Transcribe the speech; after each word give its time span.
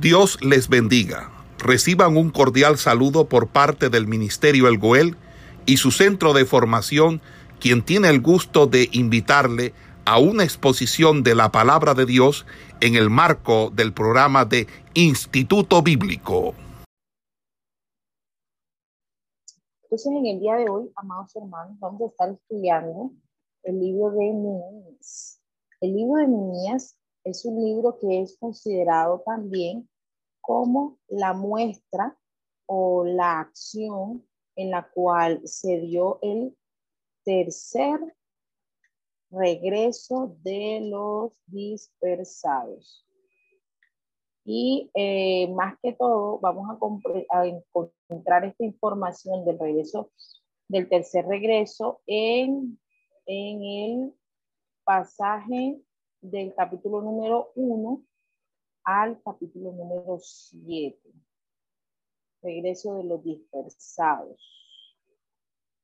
Dios 0.00 0.38
les 0.42 0.68
bendiga. 0.68 1.30
Reciban 1.58 2.18
un 2.18 2.28
cordial 2.28 2.76
saludo 2.76 3.30
por 3.30 3.48
parte 3.48 3.88
del 3.88 4.06
Ministerio 4.06 4.68
El 4.68 4.76
Goel 4.76 5.16
y 5.64 5.78
su 5.78 5.90
centro 5.90 6.34
de 6.34 6.44
formación, 6.44 7.22
quien 7.60 7.82
tiene 7.82 8.10
el 8.10 8.20
gusto 8.20 8.66
de 8.66 8.90
invitarle 8.92 9.72
a 10.04 10.18
una 10.18 10.44
exposición 10.44 11.22
de 11.22 11.34
la 11.34 11.50
palabra 11.50 11.94
de 11.94 12.04
Dios 12.04 12.44
en 12.82 12.94
el 12.94 13.08
marco 13.08 13.70
del 13.70 13.94
programa 13.94 14.44
de 14.44 14.66
Instituto 14.92 15.80
Bíblico. 15.80 16.54
Entonces, 19.84 20.12
en 20.12 20.26
el 20.26 20.40
día 20.40 20.56
de 20.56 20.68
hoy, 20.68 20.90
amados 20.96 21.34
hermanos, 21.36 21.78
vamos 21.80 22.02
a 22.02 22.06
estar 22.08 22.30
estudiando 22.30 23.12
el 23.62 23.80
libro 23.80 24.10
de 24.10 24.26
Nehemías. 24.26 25.40
El 25.80 25.94
libro 25.94 26.16
de 26.16 26.28
Nehemías 26.28 26.96
es 27.26 27.44
un 27.44 27.62
libro 27.62 27.98
que 27.98 28.22
es 28.22 28.38
considerado 28.38 29.20
también 29.26 29.88
como 30.40 30.98
la 31.08 31.32
muestra 31.32 32.16
o 32.66 33.04
la 33.04 33.40
acción 33.40 34.24
en 34.54 34.70
la 34.70 34.88
cual 34.88 35.40
se 35.44 35.80
dio 35.80 36.20
el 36.22 36.56
tercer 37.24 37.98
regreso 39.30 40.36
de 40.42 40.82
los 40.88 41.32
dispersados. 41.46 43.04
Y 44.44 44.88
eh, 44.94 45.52
más 45.52 45.76
que 45.82 45.94
todo, 45.94 46.38
vamos 46.38 46.68
a, 46.70 47.38
a, 47.40 47.46
encontrar 47.46 48.44
esta 48.44 48.64
información 48.64 49.44
del 49.44 49.58
regreso, 49.58 50.12
del 50.68 50.88
tercer 50.88 51.26
regreso 51.26 52.00
en, 52.06 52.78
en 53.26 53.62
el 53.64 54.14
pasaje 54.84 55.80
del 56.30 56.54
capítulo 56.54 57.02
número 57.02 57.52
1 57.54 58.02
al 58.84 59.22
capítulo 59.22 59.70
número 59.72 60.18
7. 60.18 60.98
Regreso 62.42 62.96
de 62.96 63.04
los 63.04 63.22
dispersados. 63.22 64.96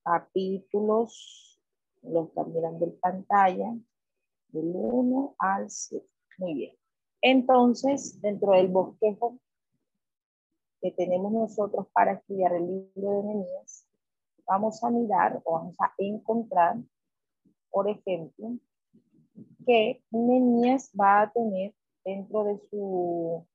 Capítulos, 0.04 1.60
los 2.02 2.28
están 2.28 2.52
mirando 2.52 2.86
en 2.86 2.98
pantalla, 2.98 3.76
del 4.48 4.72
1 4.74 5.36
al 5.38 5.70
7. 5.70 6.04
Muy 6.38 6.54
bien. 6.54 6.76
Entonces, 7.20 8.20
dentro 8.20 8.52
del 8.52 8.68
bosquejo 8.68 9.38
que 10.80 10.90
tenemos 10.90 11.32
nosotros 11.32 11.86
para 11.92 12.14
estudiar 12.14 12.52
el 12.54 12.66
libro 12.66 13.10
de 13.10 13.22
Nehemías, 13.22 13.86
vamos 14.44 14.82
a 14.82 14.90
mirar 14.90 15.40
o 15.44 15.52
vamos 15.52 15.76
a 15.78 15.94
encontrar, 15.98 16.76
por 17.70 17.88
ejemplo, 17.88 18.56
que 19.66 20.02
Nehemías 20.10 20.90
va 20.98 21.22
a 21.22 21.32
tener 21.32 21.74
dentro 22.04 22.44
de 22.44 22.58
su 22.70 23.46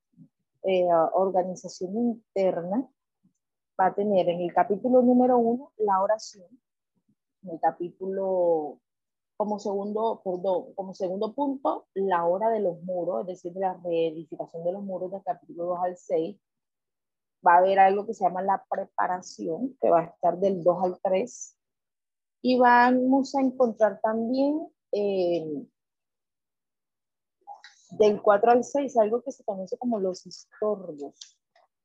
eh, 0.64 0.88
organización 1.14 1.96
interna, 1.96 2.88
va 3.80 3.88
a 3.88 3.96
tener 3.96 4.30
en 4.30 4.42
el 4.42 4.54
capítulo 4.54 5.02
número 5.02 5.38
uno 5.38 5.72
la 5.78 6.02
oración, 6.02 6.48
en 7.44 7.52
el 7.52 7.60
capítulo 7.60 8.80
como 9.38 9.60
segundo, 9.60 10.22
perdón, 10.26 10.74
como 10.74 10.96
segundo 10.96 11.34
punto, 11.34 11.88
la 11.94 12.26
hora 12.26 12.50
de 12.50 12.60
los 12.60 12.82
muros, 12.82 13.22
es 13.22 13.28
decir, 13.28 13.54
la 13.56 13.80
reedificación 13.84 14.64
de 14.64 14.72
los 14.72 14.84
muros 14.84 15.12
del 15.12 15.22
capítulo 15.24 15.66
2 15.66 15.80
al 15.84 15.98
6. 15.98 16.40
Va 17.46 17.54
a 17.54 17.58
haber 17.60 17.78
algo 17.78 18.08
que 18.08 18.16
se 18.16 18.24
llama 18.24 18.42
la 18.42 18.66
preparación, 18.68 19.78
que 19.80 19.92
va 19.92 20.00
a 20.00 20.04
estar 20.06 20.40
del 20.40 20.64
2 20.64 20.84
al 20.84 21.00
3. 21.04 21.56
Y 22.42 22.58
vamos 22.58 23.36
a 23.36 23.42
encontrar 23.42 24.00
también 24.02 24.68
eh, 24.92 25.66
del 27.92 28.22
4 28.22 28.52
al 28.52 28.64
6, 28.64 28.98
algo 28.98 29.22
que 29.22 29.32
se 29.32 29.44
conoce 29.44 29.78
como 29.78 30.00
los 30.00 30.26
estorbos, 30.26 31.38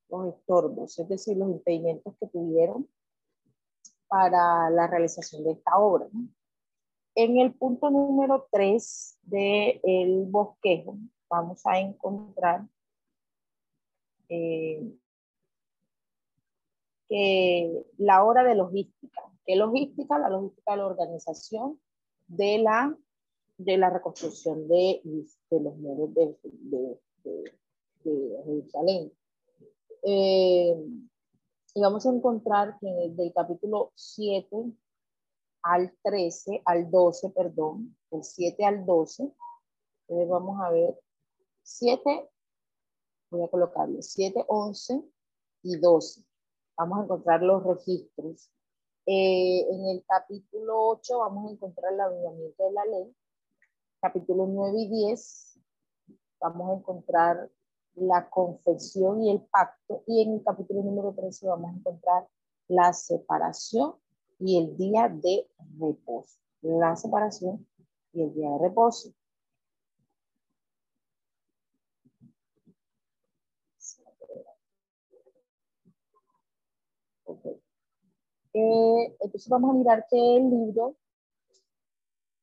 los 0.09 0.35
estorbos, 0.35 0.99
es 0.99 1.09
decir, 1.09 1.37
los 1.37 1.51
impedimentos 1.51 2.15
que 2.19 2.27
tuvieron 2.27 2.89
para 4.09 4.69
la 4.71 4.87
realización 4.87 5.45
de 5.45 5.53
esta 5.53 5.79
obra. 5.79 6.07
En 7.15 7.39
el 7.39 7.55
punto 7.55 7.91
número 7.91 8.47
3 8.51 9.19
del 9.23 10.25
bosquejo 10.27 10.97
vamos 11.29 11.65
a 11.67 11.79
encontrar 11.79 12.67
eh, 14.29 14.95
que 17.09 17.87
la 17.99 18.25
hora 18.25 18.45
de 18.45 18.55
logística. 18.55 19.23
¿Qué 19.45 19.57
logística? 19.57 20.19
La 20.19 20.31
logística 20.31 20.73
de 20.73 20.79
la 20.79 20.87
organización 20.87 21.79
de 22.37 22.59
la 22.59 22.97
de 23.59 23.77
la 23.77 23.91
reconstrucción 23.91 24.67
de, 24.67 25.01
de 25.51 25.61
los 25.61 25.77
muros 25.77 26.15
de, 26.15 26.37
de, 26.43 27.01
de 28.05 28.43
Jerusalén. 28.45 29.13
Eh, 30.03 30.75
y 31.75 31.81
vamos 31.81 32.05
a 32.05 32.11
encontrar 32.11 32.77
que 32.81 32.89
del 33.11 33.33
capítulo 33.33 33.93
7 33.95 34.73
al 35.63 35.95
13, 36.03 36.63
al 36.65 36.91
12, 36.91 37.31
perdón, 37.31 37.97
del 38.11 38.25
7 38.25 38.65
al 38.65 38.85
12, 38.85 39.23
entonces 40.09 40.29
vamos 40.29 40.61
a 40.61 40.71
ver 40.71 40.99
7, 41.63 42.29
voy 43.31 43.43
a 43.45 43.49
colocarlo, 43.49 44.03
7, 44.03 44.45
11 44.49 45.03
y 45.63 45.77
12. 45.77 46.25
Vamos 46.77 46.99
a 46.99 47.05
encontrar 47.05 47.43
los 47.43 47.63
registros. 47.63 48.51
Eh, 49.05 49.67
en 49.69 49.89
el 49.89 50.05
capítulo 50.07 50.91
8 50.91 51.19
vamos 51.19 51.49
a 51.49 51.53
encontrar 51.55 51.93
el 51.93 52.01
avivamiento 52.01 52.65
de 52.65 52.73
la 52.73 52.85
ley 52.85 53.17
capítulo 54.01 54.47
9 54.47 54.81
y 54.81 54.89
10 54.89 55.59
vamos 56.41 56.71
a 56.71 56.75
encontrar 56.75 57.51
la 57.95 58.29
confesión 58.31 59.23
y 59.23 59.31
el 59.33 59.41
pacto 59.43 60.03
y 60.07 60.23
en 60.23 60.35
el 60.35 60.45
capítulo 60.45 60.83
número 60.83 61.13
13 61.15 61.49
vamos 61.49 61.73
a 61.73 61.79
encontrar 61.79 62.29
la 62.69 62.93
separación 62.93 63.95
y 64.39 64.59
el 64.59 64.77
día 64.77 65.09
de 65.09 65.49
reposo. 65.79 66.39
La 66.63 66.97
separación 66.97 67.67
y 68.13 68.23
el 68.23 68.35
día 68.35 68.51
de 68.51 68.59
reposo. 68.59 69.13
Eh, 78.55 79.17
entonces 79.21 79.49
vamos 79.49 79.71
a 79.71 79.79
mirar 79.79 80.07
que 80.11 80.37
el 80.37 80.51
libro 80.51 80.97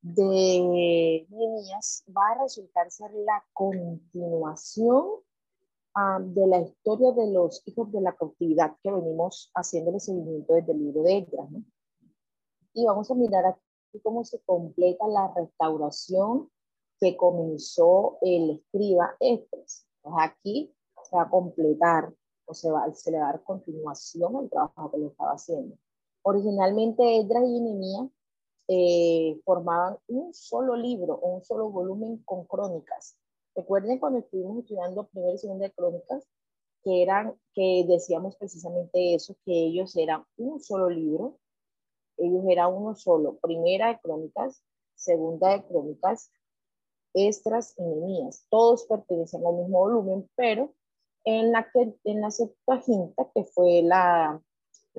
de 0.02 1.26
Nehemías 1.28 2.04
va 2.16 2.32
a 2.32 2.44
resultar 2.44 2.90
ser 2.90 3.12
la 3.14 3.44
continuación 3.54 5.22
de 6.22 6.48
la 6.48 6.62
historia 6.62 7.12
de 7.12 7.32
los 7.32 7.62
hijos 7.66 7.92
de 7.92 8.00
la 8.00 8.16
cautividad 8.16 8.76
que 8.82 8.92
venimos 8.92 9.52
haciendo 9.54 9.92
el 9.92 10.00
seguimiento 10.00 10.54
desde 10.54 10.72
el 10.72 10.80
libro 10.80 11.04
de 11.04 11.18
Edras. 11.18 11.50
Y 12.74 12.86
vamos 12.86 13.12
a 13.12 13.16
mirar 13.16 13.46
aquí 13.46 14.00
cómo 14.02 14.24
se 14.24 14.40
completa 14.42 15.08
la 15.08 15.34
restauración 15.36 16.50
que 17.00 17.18
comenzó 17.18 18.18
el 18.22 18.52
escriba 18.52 19.16
Esdras. 19.20 19.86
Pues 20.02 20.16
aquí 20.20 20.74
se 21.04 21.18
va 21.18 21.24
a 21.24 21.30
completar 21.30 22.14
o 22.46 22.54
se, 22.54 22.72
va, 22.72 22.92
se 22.94 23.12
le 23.12 23.20
va 23.20 23.30
a 23.30 23.32
dar 23.34 23.44
continuación 23.44 24.38
al 24.38 24.50
trabajo 24.50 24.92
que 24.92 24.98
lo 24.98 25.08
estaba 25.08 25.32
haciendo. 25.34 25.76
Originalmente 26.24 27.18
Edras 27.18 27.44
y 27.48 27.60
Nehemías 27.60 28.10
eh, 28.68 29.40
formaban 29.46 29.98
un 30.08 30.34
solo 30.34 30.76
libro 30.76 31.16
o 31.16 31.36
un 31.36 31.44
solo 31.44 31.70
volumen 31.70 32.22
con 32.24 32.46
crónicas. 32.46 33.18
Recuerden 33.56 34.00
cuando 34.00 34.20
estuvimos 34.20 34.60
estudiando 34.60 35.08
primera 35.08 35.34
y 35.34 35.38
segunda 35.38 35.66
de 35.66 35.74
crónicas, 35.74 36.28
que 36.84 37.02
eran, 37.02 37.36
que 37.54 37.86
decíamos 37.88 38.36
precisamente 38.38 39.16
eso, 39.16 39.36
que 39.44 39.52
ellos 39.52 39.96
eran 39.98 40.24
un 40.38 40.60
solo 40.62 40.90
libro, 40.90 41.40
ellos 42.18 42.44
eran 42.48 42.74
uno 42.74 42.96
solo, 42.96 43.38
primera 43.40 43.88
de 43.88 44.00
crónicas, 44.00 44.62
segunda 44.96 45.50
de 45.50 45.66
crónicas, 45.66 46.32
extras 47.14 47.74
y 47.78 47.84
Nehemías. 47.84 48.46
Todos 48.50 48.86
pertenecen 48.86 49.46
al 49.46 49.56
mismo 49.56 49.80
volumen, 49.80 50.30
pero 50.36 50.74
en 51.26 51.52
la, 51.52 51.70
que, 51.72 51.96
en 52.04 52.22
la 52.22 52.32
Septuaginta, 52.32 53.30
que 53.34 53.46
fue 53.46 53.82
la, 53.82 54.42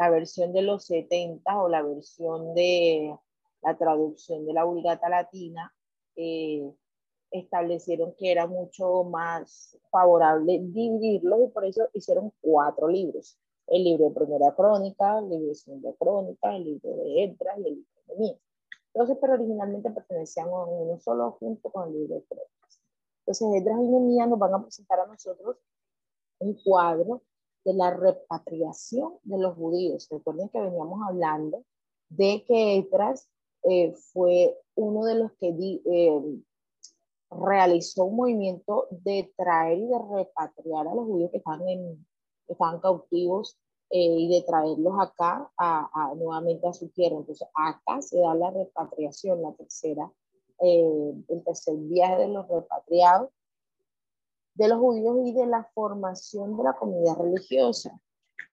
la 0.01 0.09
versión 0.09 0.55
de 0.55 0.63
los 0.63 0.87
70 0.87 1.63
o 1.63 1.69
la 1.69 1.83
versión 1.83 2.55
de 2.55 3.15
la 3.61 3.77
traducción 3.77 4.47
de 4.47 4.55
la 4.55 4.65
Vulgata 4.65 5.11
Latina, 5.11 5.75
eh, 6.17 6.73
establecieron 7.31 8.15
que 8.17 8.33
era 8.33 8.47
mucho 8.47 9.05
más 9.05 9.79
favorable 9.91 10.59
dividirlo 10.59 11.45
y 11.45 11.49
por 11.49 11.67
eso 11.67 11.87
hicieron 11.93 12.33
cuatro 12.41 12.89
libros. 12.89 13.39
El 13.67 13.85
libro 13.85 14.09
de 14.09 14.15
Primera 14.15 14.55
Crónica, 14.55 15.19
el 15.19 15.29
libro 15.29 15.49
de 15.49 15.55
Segunda 15.55 15.93
Crónica, 15.99 16.57
el 16.57 16.65
libro 16.65 16.97
de 16.97 17.25
Edras 17.25 17.59
y 17.59 17.67
el 17.69 17.75
libro 17.75 18.03
de 18.07 18.17
Mías. 18.17 18.41
Entonces, 18.95 19.19
pero 19.21 19.35
originalmente 19.35 19.91
pertenecían 19.91 20.49
a 20.49 20.65
uno 20.65 20.99
solo 20.99 21.33
junto 21.33 21.71
con 21.71 21.89
el 21.89 22.01
libro 22.01 22.15
de 22.15 22.25
Crónicas. 22.25 22.81
Entonces, 23.27 23.63
Edras 23.63 23.79
y 23.81 23.87
Nehemías 23.87 24.29
nos 24.31 24.39
van 24.39 24.55
a 24.55 24.63
presentar 24.63 24.99
a 24.99 25.07
nosotros 25.07 25.59
un 26.39 26.55
cuadro 26.65 27.21
de 27.65 27.75
la 27.75 27.91
repatriación 27.91 29.15
de 29.25 29.39
los 29.39 29.55
judíos. 29.57 30.09
Recuerden 30.11 30.49
que 30.49 30.61
veníamos 30.61 31.01
hablando 31.07 31.65
de 32.09 32.45
que 32.47 32.77
Edras 32.77 33.29
eh, 33.65 33.93
fue 34.13 34.57
uno 34.75 35.05
de 35.05 35.15
los 35.17 35.33
que 35.33 35.49
eh, 35.49 36.23
realizó 37.31 38.05
un 38.05 38.17
movimiento 38.17 38.89
de 38.91 39.33
traer 39.37 39.79
y 39.79 39.87
de 39.87 39.99
repatriar 39.99 40.89
a 40.89 40.95
los 40.95 41.05
judíos 41.05 41.31
que 41.31 41.39
estaban, 41.39 41.69
en, 41.69 42.07
estaban 42.49 42.81
cautivos 42.81 43.59
eh, 43.91 43.99
y 44.01 44.29
de 44.29 44.43
traerlos 44.43 44.95
acá 45.01 45.51
a, 45.57 46.15
nuevamente 46.17 46.67
a 46.67 46.73
su 46.73 46.89
tierra. 46.89 47.17
Entonces, 47.17 47.47
acá 47.55 48.01
se 48.01 48.19
da 48.19 48.35
la 48.35 48.51
repatriación, 48.51 49.43
la 49.43 49.53
tercera, 49.53 50.11
el 50.59 51.25
tercer 51.45 51.75
viaje 51.77 52.19
de 52.19 52.29
los 52.29 52.47
repatriados 52.47 53.31
de 54.61 54.69
los 54.69 54.79
judíos 54.79 55.17
y 55.25 55.33
de 55.33 55.47
la 55.47 55.65
formación 55.75 56.55
de 56.55 56.65
la 56.65 56.75
comunidad 56.75 57.17
religiosa. 57.17 57.99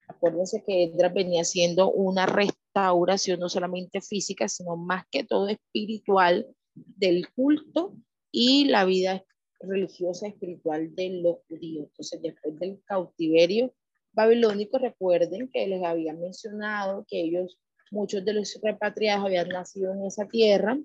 Acuérdense 0.08 0.64
que 0.66 0.86
Edras 0.86 1.14
venía 1.14 1.44
siendo 1.44 1.92
una 1.92 2.26
restauración 2.26 3.42
no 3.42 3.50
solamente 3.50 4.00
física, 4.00 4.48
sino 4.48 4.78
más 4.78 5.04
que 5.12 5.26
todo 5.26 5.50
espiritual 5.50 6.48
del 6.74 7.30
culto 7.34 7.94
y 8.32 8.66
la 8.70 8.86
vida 8.86 9.22
religiosa 9.60 10.28
espiritual 10.28 10.96
de 10.96 11.10
los 11.10 11.40
judíos. 11.50 11.88
Entonces, 11.90 12.22
después 12.22 12.58
del 12.58 12.82
cautiverio 12.86 13.74
babilónico, 14.14 14.78
recuerden 14.78 15.50
que 15.50 15.68
les 15.68 15.84
había 15.84 16.14
mencionado 16.14 17.06
que 17.06 17.20
ellos, 17.20 17.60
muchos 17.92 18.24
de 18.24 18.32
los 18.32 18.58
repatriados 18.64 19.26
habían 19.26 19.50
nacido 19.50 19.92
en 19.92 20.06
esa 20.06 20.26
tierra, 20.26 20.80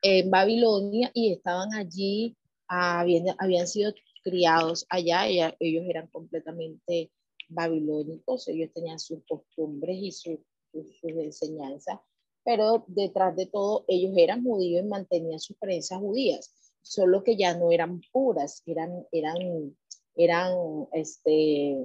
en 0.00 0.30
Babilonia, 0.30 1.10
y 1.12 1.34
estaban 1.34 1.74
allí, 1.74 2.37
habían, 2.68 3.34
habían 3.38 3.66
sido 3.66 3.92
criados 4.22 4.86
allá, 4.90 5.26
ellos 5.26 5.84
eran 5.88 6.06
completamente 6.08 7.10
babilónicos, 7.48 8.48
ellos 8.48 8.70
tenían 8.74 8.98
sus 8.98 9.24
costumbres 9.26 9.96
y 10.00 10.12
sus 10.12 10.38
enseñanzas 11.02 11.98
pero 12.48 12.82
detrás 12.86 13.36
de 13.36 13.44
todo 13.44 13.84
ellos 13.88 14.14
eran 14.16 14.42
judíos 14.42 14.82
y 14.82 14.88
mantenían 14.88 15.38
sus 15.38 15.58
creencias 15.58 16.00
judías, 16.00 16.72
solo 16.80 17.22
que 17.22 17.36
ya 17.36 17.54
no 17.54 17.70
eran 17.72 18.00
puras, 18.10 18.62
eran, 18.64 19.06
eran, 19.12 19.76
eran 20.16 20.54
este, 20.92 21.76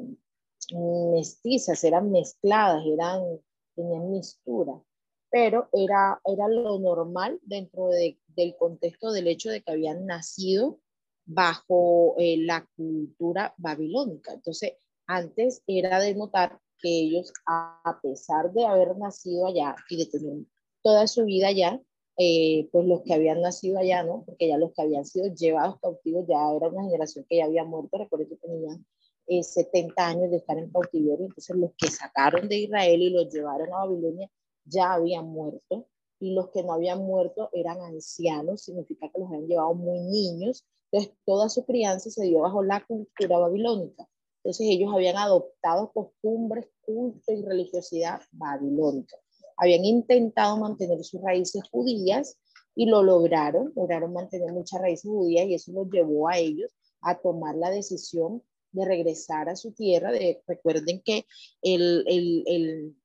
mestizas, 1.14 1.84
eran 1.84 2.14
mezcladas, 2.14 2.82
eran, 2.86 3.42
tenían 3.76 4.10
mixtura, 4.10 4.82
pero 5.30 5.68
era, 5.74 6.22
era 6.24 6.48
lo 6.48 6.80
normal 6.80 7.42
dentro 7.44 7.88
de, 7.88 8.18
del 8.36 8.56
contexto 8.58 9.12
del 9.12 9.28
hecho 9.28 9.50
de 9.50 9.62
que 9.62 9.72
habían 9.72 10.06
nacido 10.06 10.80
bajo 11.26 12.16
eh, 12.18 12.38
la 12.40 12.68
cultura 12.76 13.54
babilónica. 13.58 14.34
Entonces, 14.34 14.74
antes 15.08 15.64
era 15.68 16.00
de 16.00 16.16
notar 16.16 16.60
que 16.80 16.90
ellos, 16.90 17.32
a 17.48 18.00
pesar 18.02 18.52
de 18.52 18.66
haber 18.66 18.98
nacido 18.98 19.48
allá 19.48 19.76
y 19.90 19.98
de 19.98 20.06
tener 20.06 20.46
toda 20.82 21.08
su 21.08 21.26
vida 21.26 21.48
allá, 21.48 21.82
eh, 22.18 22.70
pues 22.72 22.86
los 22.86 23.02
que 23.02 23.14
habían 23.14 23.42
nacido 23.42 23.80
allá, 23.80 24.04
¿no? 24.04 24.24
Porque 24.26 24.48
ya 24.48 24.58
los 24.58 24.72
que 24.74 24.84
habían 24.84 25.06
sido 25.06 25.34
llevados 25.34 25.80
cautivos 25.80 26.26
ya 26.28 26.38
era 26.56 26.70
una 26.70 26.84
generación 26.84 27.26
que 27.28 27.38
ya 27.38 27.46
había 27.46 27.64
muerto, 27.64 27.98
recuerdo 27.98 28.30
que 28.30 28.36
tenían 28.36 28.86
70 29.28 29.94
eh, 29.94 29.94
años 29.98 30.30
de 30.30 30.38
estar 30.38 30.58
en 30.58 30.70
cautiverio, 30.70 31.26
entonces 31.26 31.56
los 31.56 31.72
que 31.76 31.90
sacaron 31.90 32.48
de 32.48 32.58
Israel 32.58 33.02
y 33.02 33.10
los 33.10 33.34
llevaron 33.34 33.74
a 33.74 33.86
Babilonia 33.86 34.30
ya 34.66 34.94
habían 34.94 35.26
muerto, 35.26 35.88
y 36.24 36.32
los 36.32 36.50
que 36.50 36.64
no 36.64 36.74
habían 36.74 37.00
muerto 37.00 37.50
eran 37.54 37.82
ancianos, 37.82 38.64
significa 38.64 39.10
que 39.10 39.20
los 39.20 39.30
habían 39.30 39.48
llevado 39.48 39.74
muy 39.74 40.00
niños, 40.00 40.66
entonces 40.92 41.18
toda 41.26 41.50
su 41.50 41.66
crianza 41.66 42.10
se 42.10 42.26
dio 42.26 42.40
bajo 42.40 42.64
la 42.64 42.86
cultura 42.86 43.38
babilónica. 43.38 44.08
Entonces 44.38 44.68
ellos 44.70 44.92
habían 44.94 45.18
adoptado 45.18 45.92
costumbres, 45.92 46.68
culto 46.86 47.34
y 47.34 47.42
religiosidad 47.42 48.22
babilónica 48.32 49.18
habían 49.58 49.86
intentado 49.86 50.58
mantener 50.58 51.04
sus 51.04 51.22
raíces 51.22 51.64
judías 51.72 52.38
y 52.76 52.88
lo 52.88 53.04
lograron, 53.04 53.72
lograron 53.76 54.14
mantener 54.14 54.52
muchas 54.52 54.82
raíces 54.82 55.10
judías 55.10 55.48
y 55.48 55.56
eso 55.56 55.72
los 55.72 55.90
llevó 55.90 56.28
a 56.28 56.38
ellos 56.38 56.72
a 57.02 57.20
tomar 57.20 57.56
la 57.56 57.70
decisión 57.70 58.42
de 58.72 58.86
regresar 58.86 59.50
a 59.50 59.56
su 59.56 59.72
tierra. 59.72 60.12
De, 60.12 60.42
recuerden 60.48 61.02
que 61.04 61.26
el, 61.62 62.04
el, 62.08 62.44
el, 62.48 62.96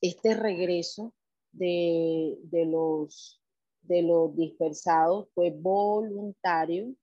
este 0.00 0.34
regreso 0.34 1.12
de, 1.52 2.38
de, 2.44 2.66
los, 2.66 3.40
de 3.82 4.02
los 4.02 4.34
dispersados 4.36 5.28
fue 5.34 5.50
voluntario, 5.50 6.94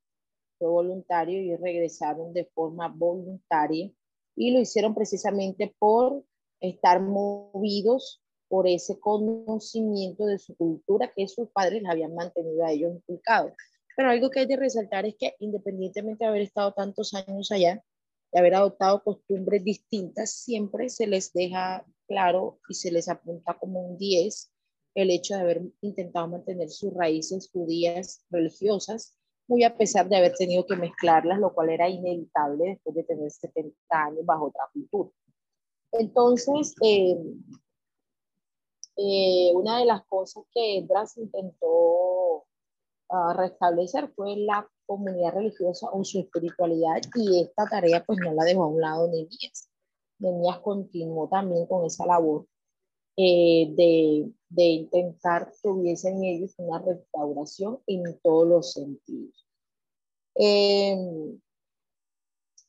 fue 0.57 0.67
voluntario 0.67 1.41
y 1.41 1.55
regresaron 1.55 2.33
de 2.33 2.45
forma 2.45 2.88
voluntaria 2.88 3.91
y 4.35 4.51
lo 4.51 4.59
hicieron 4.59 4.94
precisamente 4.94 5.75
por 5.79 6.23
estar 6.59 7.01
movidos 7.01 8.21
por 8.47 8.67
ese 8.67 8.99
conocimiento 8.99 10.25
de 10.25 10.39
su 10.39 10.55
cultura 10.55 11.11
que 11.15 11.27
sus 11.27 11.50
padres 11.50 11.83
habían 11.88 12.15
mantenido 12.15 12.65
a 12.65 12.71
ellos 12.71 12.95
inculcados. 12.95 13.53
Pero 13.95 14.09
algo 14.09 14.29
que 14.29 14.41
hay 14.41 14.45
de 14.45 14.55
resaltar 14.55 15.05
es 15.05 15.15
que 15.17 15.35
independientemente 15.39 16.23
de 16.23 16.29
haber 16.29 16.43
estado 16.43 16.71
tantos 16.73 17.13
años 17.13 17.51
allá, 17.51 17.83
de 18.31 18.39
haber 18.39 18.55
adoptado 18.55 19.03
costumbres 19.03 19.63
distintas, 19.63 20.31
siempre 20.31 20.89
se 20.89 21.07
les 21.07 21.33
deja 21.33 21.85
claro 22.07 22.59
y 22.69 22.74
se 22.74 22.92
les 22.92 23.09
apunta 23.09 23.57
como 23.59 23.81
un 23.81 23.98
10 23.98 24.51
el 24.95 25.12
hecho 25.12 25.36
de 25.36 25.42
haber 25.42 25.62
intentado 25.81 26.27
mantener 26.27 26.71
sus 26.71 26.92
raíces 26.92 27.51
judías 27.51 28.25
religiosas, 28.31 29.15
muy 29.48 29.63
a 29.63 29.77
pesar 29.77 30.09
de 30.09 30.18
haber 30.18 30.33
tenido 30.33 30.65
que 30.65 30.75
mezclarlas, 30.75 31.39
lo 31.39 31.54
cual 31.54 31.69
era 31.69 31.88
inevitable 31.88 32.65
después 32.69 32.95
de 32.95 33.04
tener 33.04 33.30
70 33.30 33.75
años 33.92 34.25
bajo 34.25 34.45
otra 34.45 34.63
cultura. 34.74 35.12
Entonces, 35.92 36.74
eh, 36.81 37.15
eh, 38.98 39.51
una 39.53 39.77
de 39.77 39.86
las 39.86 40.03
cosas 40.06 40.44
que 40.51 40.80
Edras 40.80 41.15
intentó 41.18 42.45
ah, 43.10 43.36
restablecer 43.38 44.12
fue 44.15 44.36
la 44.36 44.68
comunidad 44.88 45.33
religiosa 45.33 45.89
o 45.92 46.03
su 46.03 46.19
espiritualidad 46.21 47.01
y 47.13 47.42
esta 47.42 47.68
tarea 47.68 48.03
pues 48.03 48.18
no 48.19 48.33
la 48.33 48.44
dejó 48.45 48.63
a 48.63 48.68
un 48.68 48.81
lado 48.81 49.07
Nehemías. 49.07 49.69
Nehemías 50.19 50.59
continuó 50.59 51.27
también 51.27 51.65
con 51.67 51.85
esa 51.85 52.05
labor 52.05 52.47
eh, 53.17 53.73
de, 53.75 54.31
de, 54.49 54.63
intentar 54.63 55.51
que 55.61 55.69
hubiese 55.69 56.09
en 56.09 56.23
ellos 56.23 56.53
una 56.57 56.79
restauración 56.79 57.79
en 57.87 58.19
todos 58.21 58.47
los 58.47 58.73
sentidos. 58.73 59.47
Eh, 60.35 60.95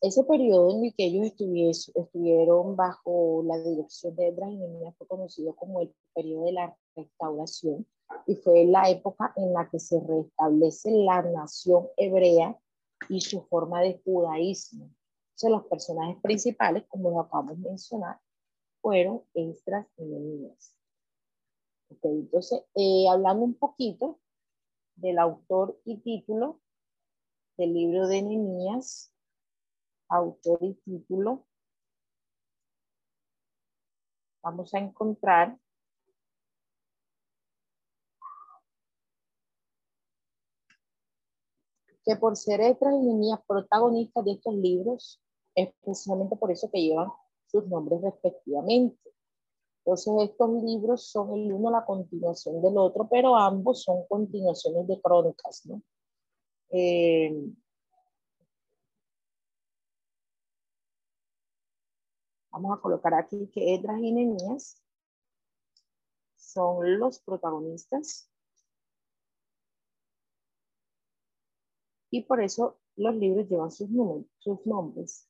ese 0.01 0.23
periodo 0.25 0.77
en 0.77 0.85
el 0.85 0.95
que 0.95 1.07
ellos 1.07 1.91
estuvieron 1.95 2.77
bajo 2.77 3.43
la 3.45 3.59
dirección 3.59 4.15
de 4.15 4.29
Edras 4.29 4.53
y 4.53 4.93
fue 4.97 5.07
conocido 5.09 5.55
como 5.57 5.81
el 5.81 5.93
periodo 6.15 6.45
de 6.45 6.53
la 6.53 6.77
restauración 6.95 7.87
y 8.27 8.37
fue 8.37 8.65
la 8.65 8.89
época 8.89 9.33
en 9.37 9.53
la 9.53 9.69
que 9.69 9.81
se 9.81 10.01
restablece 10.01 10.91
la 10.93 11.23
nación 11.23 11.89
hebrea 11.97 12.57
y 13.09 13.21
su 13.21 13.43
forma 13.43 13.83
de 13.83 14.01
judaísmo. 14.05 14.89
Entonces, 15.41 15.57
los 15.57 15.71
personajes 15.71 16.21
principales, 16.21 16.85
como 16.89 17.11
lo 17.11 17.21
acabamos 17.21 17.63
de 17.63 17.69
mencionar, 17.69 18.21
fueron 18.81 19.23
Esdras 19.35 19.87
y 19.97 20.05
Nehemías. 20.05 20.75
entonces, 22.03 22.65
eh, 22.75 23.09
hablando 23.09 23.45
un 23.45 23.55
poquito 23.55 24.19
del 24.97 25.17
autor 25.21 25.81
y 25.85 25.99
título 25.99 26.61
del 27.57 27.73
libro 27.73 28.09
de 28.09 28.23
Nehemías, 28.23 29.13
autor 30.09 30.59
y 30.65 30.75
título, 30.75 31.47
vamos 34.43 34.75
a 34.75 34.79
encontrar 34.79 35.57
que 42.05 42.17
por 42.17 42.37
ser 42.37 42.61
estas 42.61 42.93
y 42.93 43.47
protagonistas 43.47 44.25
de 44.25 44.33
estos 44.33 44.55
libros, 44.55 45.23
es 45.63 45.75
precisamente 45.83 46.37
por 46.37 46.51
eso 46.51 46.71
que 46.71 46.81
llevan 46.83 47.09
sus 47.47 47.67
nombres 47.67 48.03
respectivamente. 48.03 48.99
Entonces, 49.85 50.31
estos 50.31 50.63
libros 50.63 51.11
son 51.11 51.33
el 51.35 51.53
uno 51.53 51.71
la 51.71 51.85
continuación 51.85 52.61
del 52.63 52.77
otro, 52.77 53.09
pero 53.09 53.37
ambos 53.37 53.83
son 53.83 54.05
continuaciones 54.09 54.87
de 54.87 55.01
crónicas, 55.01 55.65
¿no? 55.67 55.83
Eh, 56.71 57.33
Vamos 62.61 62.77
a 62.77 62.81
colocar 62.81 63.15
aquí 63.15 63.49
que 63.53 63.75
Edras 63.75 64.01
y 64.01 64.11
Nehemías 64.11 64.83
son 66.35 66.99
los 66.99 67.21
protagonistas. 67.21 68.29
Y 72.11 72.23
por 72.25 72.43
eso 72.43 72.81
los 72.97 73.15
libros 73.15 73.49
llevan 73.49 73.71
sus, 73.71 73.89
sus 74.39 74.67
nombres. 74.67 75.28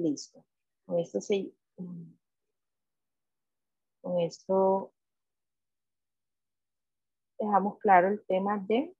Listo. 0.00 0.42
Con 0.86 0.98
esto 0.98 1.20
se, 1.20 1.52
con 4.00 4.18
esto 4.20 4.94
dejamos 7.38 7.78
claro 7.80 8.08
el 8.08 8.24
tema 8.24 8.56
de 8.66 8.96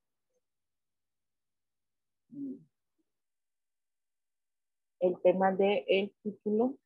el 5.00 5.20
tema 5.22 5.52
del 5.52 5.84
el 5.88 6.14
título 6.22 6.76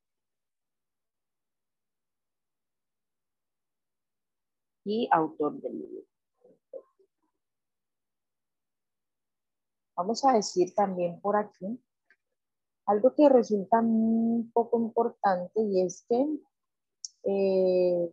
y 4.85 5.09
autor 5.11 5.61
del 5.61 5.77
libro. 5.77 6.05
Vamos 9.97 10.25
a 10.25 10.33
decir 10.33 10.73
también 10.73 11.21
por 11.21 11.37
aquí 11.37 11.81
algo 12.87 13.15
que 13.15 13.29
resulta 13.29 13.81
un 13.81 14.51
poco 14.53 14.79
importante 14.79 15.61
y 15.61 15.83
es 15.83 16.05
que 16.09 16.27
eh, 17.25 18.11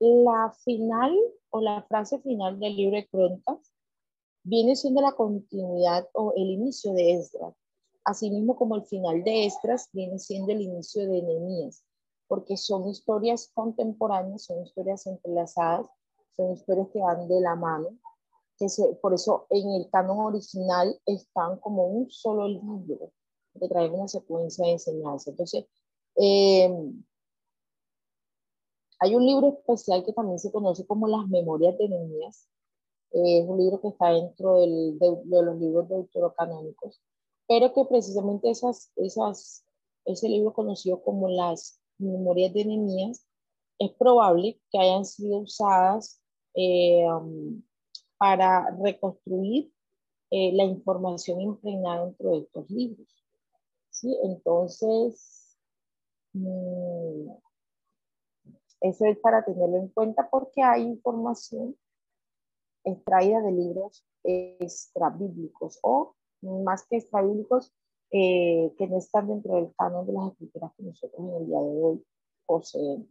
la 0.00 0.52
final 0.64 1.16
o 1.50 1.60
la 1.60 1.82
frase 1.82 2.18
final 2.20 2.58
del 2.58 2.76
libro 2.76 2.96
de 2.96 3.08
Crónicas 3.08 3.72
viene 4.44 4.74
siendo 4.76 5.00
la 5.00 5.12
continuidad 5.12 6.08
o 6.14 6.32
el 6.36 6.50
inicio 6.50 6.92
de 6.92 7.14
Esdras, 7.14 7.54
asimismo 8.04 8.56
como 8.56 8.76
el 8.76 8.84
final 8.84 9.22
de 9.22 9.46
Esdras 9.46 9.88
viene 9.92 10.18
siendo 10.18 10.52
el 10.52 10.60
inicio 10.60 11.02
de 11.08 11.22
Nehemías, 11.22 11.84
porque 12.26 12.56
son 12.56 12.88
historias 12.88 13.50
contemporáneas, 13.54 14.44
son 14.44 14.62
historias 14.62 15.06
entrelazadas, 15.06 15.86
son 16.36 16.52
historias 16.52 16.88
que 16.92 16.98
van 16.98 17.28
de 17.28 17.40
la 17.40 17.54
mano, 17.54 17.90
que 18.66 18.94
por 19.00 19.14
eso 19.14 19.46
en 19.50 19.68
el 19.70 19.90
canon 19.90 20.18
original 20.20 20.98
están 21.06 21.58
como 21.58 21.86
un 21.86 22.10
solo 22.10 22.48
libro, 22.48 23.12
que 23.58 23.68
trae 23.68 23.90
una 23.90 24.08
secuencia 24.08 24.64
de 24.66 24.72
enseñanza. 24.72 25.30
Entonces, 25.30 25.66
eh, 26.16 26.70
hay 29.00 29.14
un 29.16 29.26
libro 29.26 29.48
especial 29.48 30.04
que 30.04 30.12
también 30.12 30.38
se 30.38 30.52
conoce 30.52 30.86
como 30.86 31.08
Las 31.08 31.26
Memorias 31.28 31.76
de 31.76 31.88
Nehemías. 31.88 32.48
es 33.10 33.44
un 33.46 33.58
libro 33.58 33.80
que 33.80 33.88
está 33.88 34.10
dentro 34.10 34.60
del, 34.60 34.98
de, 34.98 35.42
los 35.42 35.56
libros 35.58 35.88
deuterocanónicos, 35.88 37.02
pero 37.48 37.72
que 37.72 37.84
precisamente 37.84 38.50
esas, 38.50 38.92
esas, 38.96 39.64
ese 40.04 40.28
libro 40.28 40.52
conocido 40.52 41.02
como 41.02 41.28
Las 41.28 41.80
Memorias 41.98 42.54
de 42.54 42.64
Nehemías 42.64 43.26
es 43.78 43.90
probable 43.92 44.60
que 44.70 44.78
hayan 44.78 45.04
sido 45.04 45.38
usadas 45.38 46.22
eh, 46.54 47.04
um, 47.10 47.60
para 48.22 48.70
reconstruir 48.80 49.72
eh, 50.30 50.52
la 50.52 50.62
información 50.62 51.40
impregnada 51.40 52.04
dentro 52.04 52.30
de 52.30 52.38
estos 52.38 52.70
libros. 52.70 53.08
¿sí? 53.90 54.16
Entonces, 54.22 55.58
mm, 56.32 57.32
eso 58.80 59.06
es 59.06 59.18
para 59.18 59.44
tenerlo 59.44 59.76
en 59.76 59.88
cuenta 59.88 60.30
porque 60.30 60.62
hay 60.62 60.82
información 60.82 61.76
extraída 62.84 63.40
de 63.40 63.50
libros 63.50 64.06
extrabíblicos 64.22 65.80
o 65.82 66.14
más 66.42 66.86
que 66.86 66.98
extrabíblicos 66.98 67.74
eh, 68.12 68.72
que 68.78 68.86
no 68.86 68.98
están 68.98 69.26
dentro 69.26 69.56
del 69.56 69.74
canon 69.76 70.06
de 70.06 70.12
las 70.12 70.30
escrituras 70.30 70.70
que 70.76 70.84
nosotros 70.84 71.20
en 71.28 71.42
el 71.42 71.46
día 71.48 71.60
de 71.60 71.82
hoy 71.82 72.06
poseemos. 72.46 73.08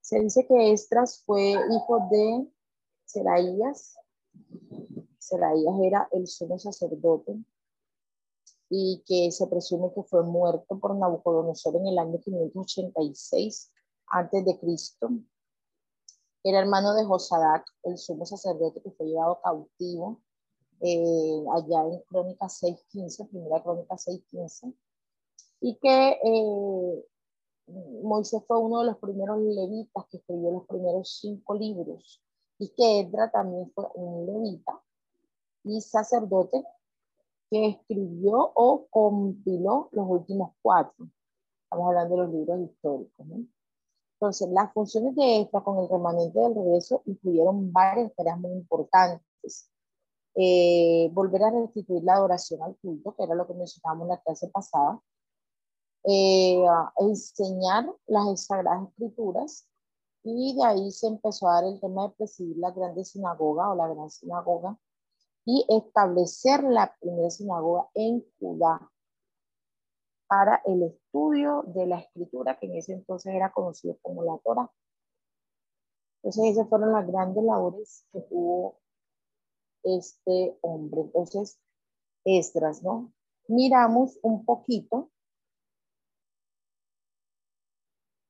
Se 0.00 0.20
dice 0.20 0.46
que 0.46 0.70
Estras 0.70 1.24
fue 1.26 1.50
hijo 1.50 2.08
de 2.12 2.53
Seraías. 3.04 3.96
Era 5.82 6.08
el 6.12 6.26
sumo 6.26 6.58
sacerdote 6.58 7.36
y 8.68 9.02
que 9.06 9.30
se 9.30 9.46
presume 9.46 9.92
que 9.94 10.02
fue 10.02 10.22
muerto 10.22 10.78
por 10.78 10.96
Nabucodonosor 10.96 11.76
en 11.76 11.86
el 11.86 11.98
año 11.98 12.20
586 12.20 13.72
antes 14.08 14.44
de 14.44 14.58
Cristo. 14.58 15.10
Era 16.42 16.60
hermano 16.60 16.94
de 16.94 17.04
Josadac, 17.04 17.64
el 17.84 17.96
sumo 17.96 18.26
sacerdote 18.26 18.82
que 18.82 18.90
fue 18.90 19.06
llevado 19.06 19.40
cautivo 19.42 20.20
eh, 20.80 21.44
allá 21.54 21.84
en 21.86 22.00
Crónica 22.00 22.46
6.15, 22.46 23.30
primera 23.30 23.62
Crónica 23.62 23.94
6.15, 23.94 24.74
y 25.60 25.76
que 25.76 26.10
eh, 26.22 27.04
Moisés 28.02 28.42
fue 28.46 28.58
uno 28.58 28.80
de 28.80 28.86
los 28.86 28.98
primeros 28.98 29.40
levitas 29.40 30.04
que 30.10 30.18
escribió 30.18 30.50
los 30.50 30.66
primeros 30.66 31.18
cinco 31.20 31.54
libros, 31.54 32.22
y 32.64 32.68
que 32.70 33.00
Edra 33.00 33.30
también 33.30 33.70
fue 33.74 33.86
un 33.94 34.24
levita 34.24 34.80
y 35.64 35.80
sacerdote 35.82 36.64
que 37.50 37.66
escribió 37.68 38.52
o 38.54 38.86
compiló 38.88 39.90
los 39.92 40.06
últimos 40.08 40.52
cuatro. 40.62 41.06
Estamos 41.64 41.88
hablando 41.88 42.16
de 42.16 42.22
los 42.22 42.32
libros 42.32 42.60
históricos. 42.60 43.26
¿no? 43.26 43.46
Entonces, 44.14 44.48
las 44.48 44.72
funciones 44.72 45.14
de 45.14 45.42
esta 45.42 45.60
con 45.60 45.78
el 45.78 45.90
remanente 45.90 46.40
del 46.40 46.54
regreso 46.54 47.02
incluyeron 47.04 47.70
varias 47.70 48.14
tareas 48.14 48.38
muy 48.38 48.52
importantes. 48.52 49.70
Eh, 50.34 51.10
volver 51.12 51.42
a 51.42 51.50
restituir 51.50 52.02
la 52.02 52.14
adoración 52.14 52.62
al 52.62 52.76
culto, 52.76 53.14
que 53.14 53.24
era 53.24 53.34
lo 53.34 53.46
que 53.46 53.54
mencionábamos 53.54 54.06
en 54.06 54.08
la 54.08 54.22
clase 54.22 54.48
pasada. 54.48 55.02
Eh, 56.04 56.64
enseñar 56.98 57.94
las 58.06 58.46
sagradas 58.46 58.88
escrituras 58.88 59.68
y 60.24 60.56
de 60.56 60.64
ahí 60.64 60.90
se 60.90 61.06
empezó 61.06 61.48
a 61.48 61.54
dar 61.54 61.64
el 61.64 61.80
tema 61.80 62.08
de 62.08 62.14
presidir 62.14 62.56
la 62.56 62.70
grande 62.70 63.04
sinagoga 63.04 63.70
o 63.70 63.76
la 63.76 63.88
gran 63.88 64.10
sinagoga 64.10 64.78
y 65.44 65.66
establecer 65.68 66.64
la 66.64 66.96
primera 66.98 67.30
sinagoga 67.30 67.88
en 67.94 68.24
Judá 68.40 68.90
para 70.26 70.62
el 70.64 70.82
estudio 70.84 71.62
de 71.66 71.86
la 71.86 72.00
escritura, 72.00 72.58
que 72.58 72.66
en 72.66 72.76
ese 72.76 72.94
entonces 72.94 73.34
era 73.34 73.52
conocido 73.52 73.98
como 74.00 74.24
la 74.24 74.38
Torah. 74.38 74.72
Entonces, 76.22 76.52
esas 76.52 76.68
fueron 76.70 76.92
las 76.92 77.06
grandes 77.06 77.44
labores 77.44 78.06
que 78.10 78.20
tuvo 78.22 78.80
este 79.82 80.58
hombre. 80.62 81.02
Entonces, 81.02 81.60
Estras, 82.24 82.82
¿no? 82.82 83.12
Miramos 83.48 84.18
un 84.22 84.46
poquito 84.46 85.10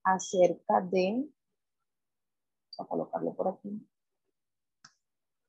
acerca 0.02 0.80
de, 0.80 1.28
a 2.78 2.86
colocarlo 2.86 3.34
por 3.34 3.48
aquí, 3.48 3.86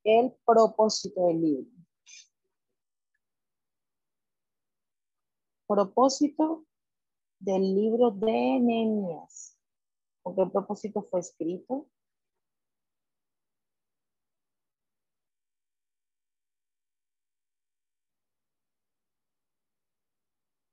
el 0.04 0.36
propósito 0.46 1.28
del 1.28 1.42
libro. 1.42 1.72
Propósito 5.68 6.66
del 7.40 7.62
libro 7.74 8.12
de 8.12 8.60
Nehemías. 8.62 9.58
¿Con 10.22 10.36
qué 10.36 10.46
propósito 10.52 11.02
fue 11.04 11.20
escrito? 11.20 11.88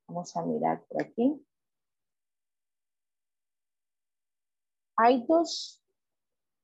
Vamos 0.08 0.36
a 0.36 0.44
mirar 0.44 0.84
por 0.86 1.02
aquí. 1.02 1.42
Hay 4.96 5.24
dos 5.26 5.81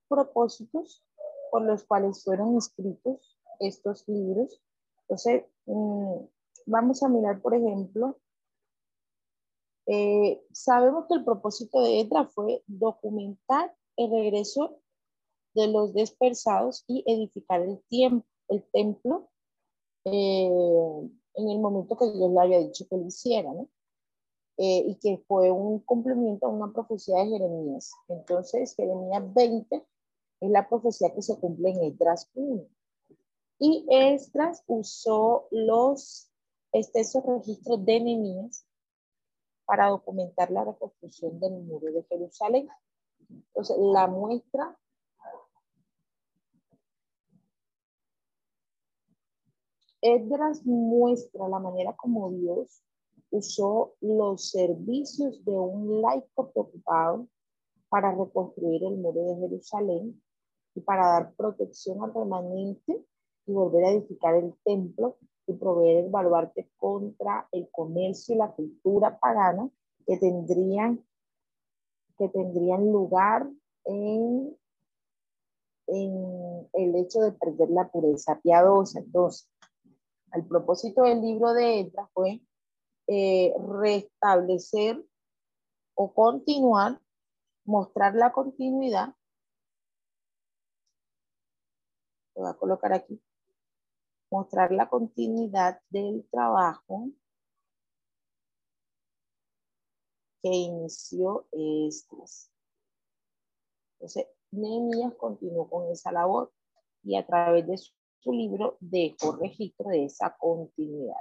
propósitos 0.08 1.04
por 1.50 1.62
los 1.62 1.84
cuales 1.84 2.22
fueron 2.24 2.56
escritos 2.56 3.38
estos 3.60 4.06
libros. 4.08 4.60
Entonces, 5.02 5.44
mm, 5.66 6.16
vamos 6.66 7.02
a 7.02 7.08
mirar, 7.08 7.40
por 7.40 7.54
ejemplo, 7.54 8.18
eh, 9.86 10.42
sabemos 10.52 11.06
que 11.08 11.14
el 11.14 11.24
propósito 11.24 11.80
de 11.80 12.00
EDRA 12.00 12.26
fue 12.26 12.62
documentar 12.66 13.74
el 13.96 14.10
regreso 14.10 14.80
de 15.54 15.68
los 15.68 15.94
dispersados 15.94 16.84
y 16.86 17.02
edificar 17.06 17.62
el, 17.62 17.80
tiempo, 17.88 18.26
el 18.48 18.62
templo 18.70 19.30
eh, 20.04 20.50
en 21.34 21.48
el 21.48 21.58
momento 21.58 21.96
que 21.96 22.12
Dios 22.12 22.30
le 22.30 22.40
había 22.40 22.58
dicho 22.58 22.86
que 22.88 22.96
lo 22.96 23.06
hiciera, 23.06 23.52
¿no? 23.52 23.68
Eh, 24.58 24.84
y 24.88 24.96
que 24.96 25.18
fue 25.26 25.50
un 25.52 25.78
cumplimiento 25.80 26.46
a 26.46 26.50
una 26.50 26.72
profecía 26.72 27.18
de 27.18 27.28
Jeremías. 27.28 27.92
Entonces, 28.08 28.74
Jeremías 28.74 29.22
20 29.32 29.86
es 30.40 30.50
la 30.50 30.68
profecía 30.68 31.12
que 31.14 31.22
se 31.22 31.38
cumple 31.38 31.70
en 31.70 31.84
Esdras 31.84 32.30
1. 32.34 32.66
Y 33.60 33.86
Esdras 33.88 34.62
usó 34.66 35.48
los 35.50 36.30
extensos 36.72 37.24
registros 37.24 37.84
de 37.84 38.00
Nehemías 38.00 38.66
para 39.64 39.88
documentar 39.88 40.50
la 40.50 40.64
reconstrucción 40.64 41.38
del 41.40 41.52
muro 41.62 41.92
de 41.92 42.04
Jerusalén. 42.04 42.68
Entonces, 43.28 43.76
la 43.78 44.06
muestra 44.06 44.78
Esdras 50.00 50.64
muestra 50.64 51.48
la 51.48 51.58
manera 51.58 51.94
como 51.96 52.30
Dios 52.30 52.82
usó 53.30 53.94
los 54.00 54.50
servicios 54.50 55.44
de 55.44 55.52
un 55.52 56.00
laico 56.00 56.50
preocupado 56.50 57.28
para 57.88 58.14
reconstruir 58.14 58.84
el 58.84 58.96
muro 58.96 59.22
de 59.22 59.36
Jerusalén 59.36 60.22
para 60.80 61.06
dar 61.06 61.34
protección 61.34 62.02
al 62.02 62.14
remanente 62.14 63.04
y 63.46 63.52
volver 63.52 63.84
a 63.84 63.90
edificar 63.90 64.34
el 64.34 64.54
templo 64.64 65.16
y 65.46 65.54
proveer 65.54 66.04
el 66.04 66.10
baluarte 66.10 66.70
contra 66.76 67.48
el 67.52 67.68
comercio 67.70 68.34
y 68.34 68.38
la 68.38 68.52
cultura 68.52 69.18
pagana 69.18 69.70
que 70.06 70.18
tendrían, 70.18 71.04
que 72.18 72.28
tendrían 72.28 72.92
lugar 72.92 73.48
en, 73.84 74.56
en 75.86 76.68
el 76.72 76.96
hecho 76.96 77.20
de 77.20 77.32
perder 77.32 77.70
la 77.70 77.90
pureza 77.90 78.38
piadosa. 78.42 79.00
Entonces, 79.00 79.48
el 80.32 80.46
propósito 80.46 81.02
del 81.02 81.22
libro 81.22 81.54
de 81.54 81.80
Edra 81.80 82.08
fue 82.12 82.42
eh, 83.06 83.54
restablecer 83.80 85.02
o 85.94 86.12
continuar, 86.12 87.00
mostrar 87.64 88.14
la 88.14 88.32
continuidad. 88.32 89.14
Lo 92.38 92.44
voy 92.44 92.52
a 92.52 92.56
colocar 92.56 92.92
aquí. 92.92 93.20
Mostrar 94.30 94.70
la 94.70 94.88
continuidad 94.88 95.80
del 95.90 96.24
trabajo 96.30 97.10
que 100.40 100.48
inició 100.48 101.48
Esdras. 101.50 102.52
Entonces, 103.94 104.28
Nehemías 104.52 105.14
continuó 105.16 105.68
con 105.68 105.90
esa 105.90 106.12
labor 106.12 106.52
y 107.02 107.16
a 107.16 107.26
través 107.26 107.66
de 107.66 107.76
su 107.76 108.32
libro 108.32 108.76
dejó 108.78 109.32
registro 109.32 109.90
de 109.90 110.04
esa 110.04 110.36
continuidad. 110.36 111.16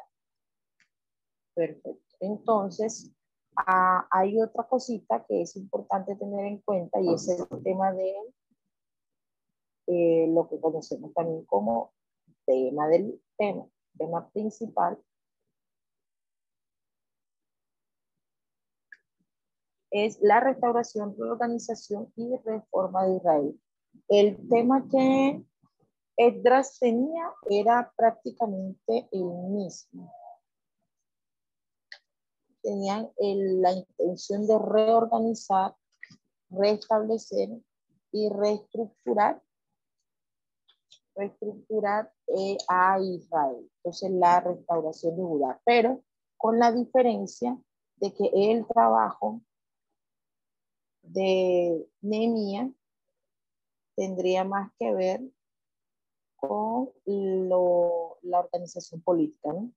Perfecto. 1.56 2.16
Entonces, 2.20 3.12
ah, 3.56 4.08
hay 4.12 4.40
otra 4.40 4.68
cosita 4.68 5.26
que 5.28 5.42
es 5.42 5.56
importante 5.56 6.16
tener 6.16 6.46
en 6.46 6.62
cuenta 6.62 7.02
y 7.02 7.12
es 7.12 7.28
el 7.28 7.64
tema 7.64 7.92
de 7.92 8.14
eh, 9.88 10.28
lo 10.30 10.48
que 10.50 10.60
conocemos 10.60 11.14
también 11.14 11.46
como 11.46 11.94
tema 12.46 12.88
del 12.88 13.22
tema, 13.38 13.68
tema 13.98 14.30
principal. 14.30 14.98
Es 19.90 20.20
la 20.22 20.40
restauración, 20.40 21.16
reorganización 21.18 22.12
y 22.16 22.36
reforma 22.38 23.06
de 23.06 23.16
Israel. 23.16 23.62
El 24.10 24.50
tema 24.50 24.86
que 24.90 25.44
Esdras 26.18 26.78
tenía 26.80 27.32
era 27.50 27.92
prácticamente 27.96 29.08
el 29.12 29.24
mismo 29.24 30.12
tenían 32.68 33.10
la 33.18 33.72
intención 33.72 34.46
de 34.46 34.60
reorganizar, 34.60 35.74
restablecer 36.50 37.48
y 38.12 38.28
reestructurar, 38.28 39.42
reestructurar 41.18 42.12
eh, 42.28 42.58
a 42.70 43.00
Israel. 43.00 43.70
Entonces 43.78 44.12
la 44.12 44.40
restauración 44.40 45.18
de 45.18 45.24
Judá, 45.24 45.62
pero 45.66 46.04
con 46.38 46.60
la 46.60 46.72
diferencia 46.72 47.58
de 47.98 48.14
que 48.14 48.30
el 48.34 48.66
trabajo 48.68 49.42
de 51.02 51.88
Nehemías 52.02 52.70
tendría 53.96 54.44
más 54.44 54.72
que 54.78 54.94
ver 54.94 55.22
con 56.36 56.92
la 57.06 58.40
organización 58.40 59.02
política, 59.02 59.52
¿no? 59.54 59.72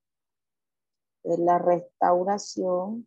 la 1.25 1.59
restauración 1.59 3.07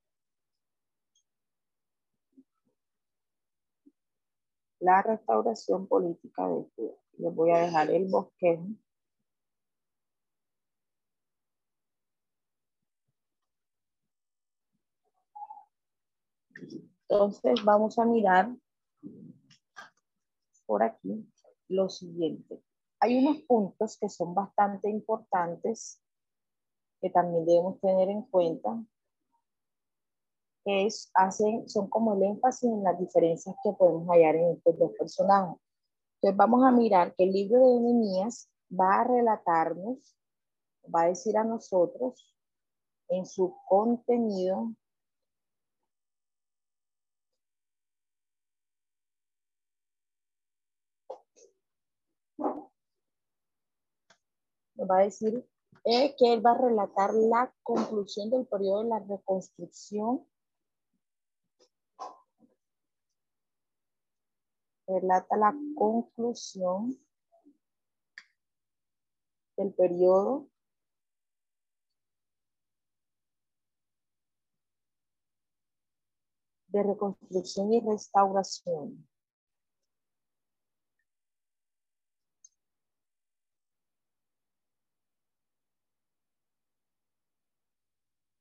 La 4.81 5.01
restauración 5.03 5.87
política 5.87 6.47
de 6.47 6.65
Cuba. 6.75 6.95
Les 7.19 7.33
voy 7.35 7.51
a 7.51 7.59
dejar 7.59 7.89
el 7.91 8.07
bosquejo. 8.09 8.65
Entonces 17.07 17.63
vamos 17.63 17.99
a 17.99 18.05
mirar 18.05 18.55
por 20.65 20.81
aquí 20.81 21.29
lo 21.67 21.87
siguiente. 21.87 22.63
Hay 22.99 23.17
unos 23.17 23.41
puntos 23.43 23.97
que 23.99 24.09
son 24.09 24.33
bastante 24.33 24.89
importantes 24.89 26.01
que 27.01 27.11
también 27.11 27.45
debemos 27.45 27.79
tener 27.81 28.09
en 28.09 28.23
cuenta, 28.23 28.83
es, 30.65 31.11
hacen, 31.13 31.67
son 31.69 31.89
como 31.89 32.13
el 32.13 32.23
énfasis 32.23 32.69
en 32.69 32.83
las 32.83 32.99
diferencias 32.99 33.55
que 33.63 33.71
podemos 33.73 34.07
hallar 34.07 34.35
en 34.35 34.51
estos 34.51 34.77
dos 34.77 34.91
personajes. 34.97 35.57
Entonces 36.15 36.37
vamos 36.37 36.65
a 36.65 36.71
mirar 36.71 37.15
que 37.15 37.23
el 37.23 37.31
libro 37.31 37.59
de 37.59 37.79
Nehemías 37.79 38.49
va 38.71 39.01
a 39.01 39.03
relatarnos, 39.03 40.15
va 40.93 41.03
a 41.03 41.07
decir 41.07 41.37
a 41.37 41.43
nosotros 41.43 42.35
en 43.09 43.25
su 43.25 43.55
contenido 43.67 44.71
va 54.85 54.99
a 54.99 55.03
decir 55.03 55.45
que 55.83 56.33
él 56.33 56.45
va 56.45 56.51
a 56.51 56.57
relatar 56.57 57.13
la 57.13 57.53
conclusión 57.63 58.29
del 58.29 58.45
periodo 58.45 58.83
de 58.83 58.89
la 58.89 58.99
reconstrucción. 58.99 60.25
Relata 64.91 65.37
la 65.37 65.55
conclusión 65.75 66.99
del 69.55 69.73
periodo 69.73 70.49
de 76.67 76.83
reconstrucción 76.83 77.71
y 77.71 77.79
restauración. 77.79 79.07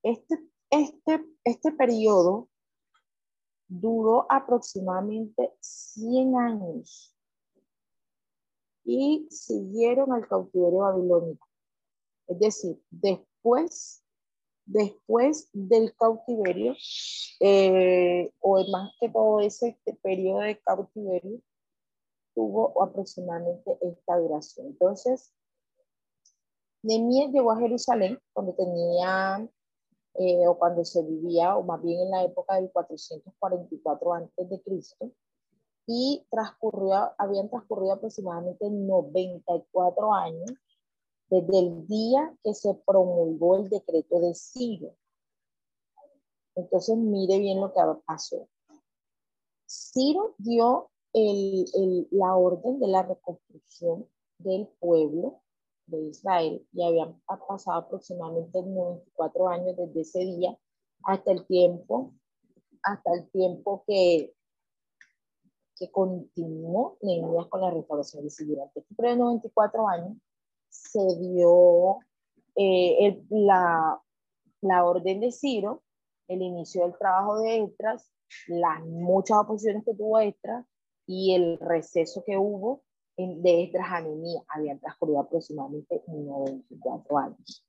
Este, 0.03 0.35
este, 0.71 1.25
este 1.45 1.73
periodo 1.73 2.50
duró 3.71 4.27
aproximadamente 4.29 5.55
100 5.61 6.37
años 6.37 7.17
y 8.85 9.29
siguieron 9.31 10.13
al 10.13 10.27
cautiverio 10.27 10.81
babilónico. 10.81 11.47
Es 12.27 12.39
decir, 12.41 12.83
después, 12.91 14.03
después 14.67 15.49
del 15.53 15.95
cautiverio, 15.95 16.75
eh, 17.39 18.33
o 18.41 18.69
más 18.73 18.93
que 18.99 19.09
todo 19.09 19.41
ese 19.41 19.79
periodo 20.03 20.41
de 20.41 20.59
cautiverio, 20.61 21.41
tuvo 22.35 22.83
aproximadamente 22.83 23.79
esta 23.83 24.17
duración. 24.19 24.67
Entonces, 24.67 25.33
Nemías 26.83 27.31
llegó 27.31 27.53
a 27.53 27.61
Jerusalén 27.61 28.19
cuando 28.33 28.53
tenía 28.55 29.49
eh, 30.15 30.47
o 30.47 30.59
cuando 30.59 30.85
se 30.85 31.03
vivía, 31.03 31.57
o 31.57 31.63
más 31.63 31.83
bien 31.83 32.01
en 32.01 32.11
la 32.11 32.25
época 32.25 32.57
del 32.57 32.71
444 32.71 34.15
a.C., 34.15 35.13
y 35.87 36.25
transcurrió, 36.31 37.13
habían 37.19 37.49
transcurrido 37.49 37.95
aproximadamente 37.95 38.71
94 38.71 40.15
años 40.15 40.53
desde 41.29 41.59
el 41.59 41.87
día 41.87 42.37
que 42.45 42.55
se 42.55 42.75
promulgó 42.87 43.57
el 43.57 43.69
decreto 43.69 44.21
de 44.21 44.35
Ciro. 44.35 44.95
Entonces, 46.55 46.97
mire 46.97 47.39
bien 47.39 47.61
lo 47.61 47.73
que 47.73 47.81
pasó. 48.05 48.49
Ciro 49.67 50.35
dio 50.39 50.91
el, 51.13 51.65
el, 51.75 52.09
la 52.11 52.37
orden 52.37 52.79
de 52.79 52.87
la 52.89 53.03
reconstrucción 53.03 54.09
del 54.39 54.69
pueblo 54.79 55.41
de 55.91 56.09
Israel 56.09 56.67
y 56.73 56.83
habían 56.83 57.21
pasado 57.27 57.79
aproximadamente 57.79 58.63
94 58.63 59.49
años 59.49 59.77
desde 59.77 60.01
ese 60.01 60.21
día 60.21 60.59
hasta 61.05 61.33
el 61.33 61.47
tiempo, 61.47 62.15
hasta 62.83 63.15
el 63.15 63.31
tiempo 63.31 63.85
que, 63.87 64.33
que 65.77 65.91
continuó 65.91 66.99
Nehemías 67.03 67.47
con 67.47 67.61
la 67.61 67.71
restauración 67.71 68.25
de. 68.25 68.31
Durante 68.47 68.81
estos 68.81 68.97
94 68.99 69.89
años 69.89 70.17
se 70.69 71.01
dio 71.19 71.99
eh, 72.57 73.23
la, 73.31 74.01
la 74.61 74.85
orden 74.85 75.21
de 75.21 75.33
Ciro, 75.33 75.83
el 76.29 76.43
inicio 76.43 76.85
del 76.85 76.97
trabajo 76.99 77.41
de 77.41 77.65
Estras, 77.65 78.11
las 78.47 78.85
muchas 78.87 79.39
oposiciones 79.39 79.85
que 79.85 79.95
tuvo 79.95 80.19
Estras 80.19 80.65
y 81.07 81.35
el 81.35 81.59
receso 81.59 82.23
que 82.25 82.37
hubo 82.37 82.83
de 83.27 83.65
Esdras 83.65 83.87
a 83.91 84.03
habían 84.49 84.81
transcurrido 84.81 85.21
aproximadamente 85.21 86.03
94 86.07 87.19
años. 87.19 87.65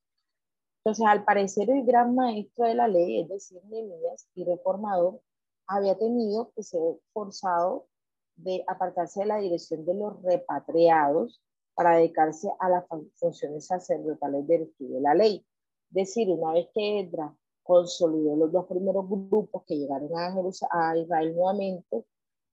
Entonces, 0.83 1.05
al 1.05 1.23
parecer, 1.23 1.69
el 1.69 1.85
gran 1.85 2.15
maestro 2.15 2.65
de 2.65 2.75
la 2.75 2.87
ley, 2.87 3.21
es 3.21 3.29
decir, 3.29 3.61
Nehemías 3.65 4.27
y 4.33 4.45
reformador, 4.45 5.21
había 5.67 5.97
tenido 5.97 6.51
que 6.55 6.63
ser 6.63 6.81
forzado 7.13 7.87
de 8.35 8.63
apartarse 8.67 9.21
de 9.21 9.27
la 9.27 9.37
dirección 9.37 9.85
de 9.85 9.93
los 9.93 10.21
repatriados 10.23 11.41
para 11.75 11.97
dedicarse 11.97 12.49
a 12.59 12.69
las 12.69 12.85
funciones 13.15 13.67
sacerdotales 13.67 14.47
del 14.47 14.63
estudio 14.63 14.95
de 14.95 15.01
la 15.01 15.13
ley. 15.13 15.45
Es 15.89 15.93
decir, 15.93 16.29
una 16.29 16.53
vez 16.53 16.67
que 16.73 17.01
Esdras 17.01 17.31
consolidó 17.63 18.35
los 18.35 18.51
dos 18.51 18.65
primeros 18.65 19.07
grupos 19.07 19.63
que 19.67 19.77
llegaron 19.77 20.09
a 20.17 20.97
Israel 20.97 21.35
nuevamente, 21.35 22.05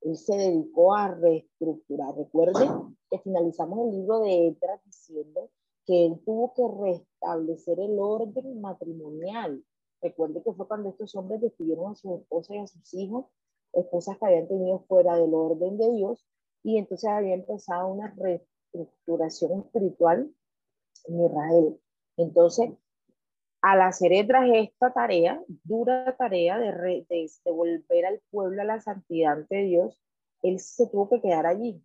él 0.02 0.16
se 0.16 0.36
dedicó 0.36 0.94
a 0.94 1.14
reestructurar. 1.14 2.14
Recuerden 2.16 2.96
que 3.10 3.18
finalizamos 3.18 3.80
el 3.80 3.98
libro 3.98 4.20
de 4.20 4.48
Esdras 4.48 4.80
diciendo 4.84 5.50
que 5.86 6.06
él 6.06 6.20
tuvo 6.24 6.52
que 6.54 6.62
restablecer 6.92 7.80
el 7.80 7.98
orden 7.98 8.60
matrimonial. 8.60 9.64
Recuerde 10.00 10.42
que 10.42 10.52
fue 10.52 10.68
cuando 10.68 10.90
estos 10.90 11.14
hombres 11.16 11.40
despidieron 11.40 11.92
a 11.92 11.94
su 11.94 12.14
esposa 12.14 12.54
y 12.54 12.58
a 12.58 12.66
sus 12.66 12.94
hijos, 12.94 13.26
esposas 13.72 14.18
que 14.18 14.26
habían 14.26 14.48
tenido 14.48 14.80
fuera 14.80 15.16
del 15.16 15.34
orden 15.34 15.76
de 15.78 15.90
Dios, 15.92 16.24
y 16.62 16.78
entonces 16.78 17.08
había 17.10 17.34
empezado 17.34 17.88
una 17.88 18.14
reestructuración 18.16 19.60
espiritual 19.60 20.32
en 21.06 21.24
Israel. 21.24 21.80
Entonces, 22.16 22.70
al 23.60 23.82
hacer 23.82 24.12
esta 24.12 24.92
tarea, 24.92 25.42
dura 25.64 26.16
tarea 26.16 26.58
de, 26.58 26.72
de, 27.08 27.30
de 27.44 27.50
volver 27.50 28.06
al 28.06 28.20
pueblo 28.30 28.62
a 28.62 28.64
la 28.64 28.80
santidad 28.80 29.32
ante 29.32 29.62
Dios, 29.64 30.00
él 30.42 30.60
se 30.60 30.86
tuvo 30.86 31.08
que 31.08 31.20
quedar 31.20 31.46
allí. 31.46 31.82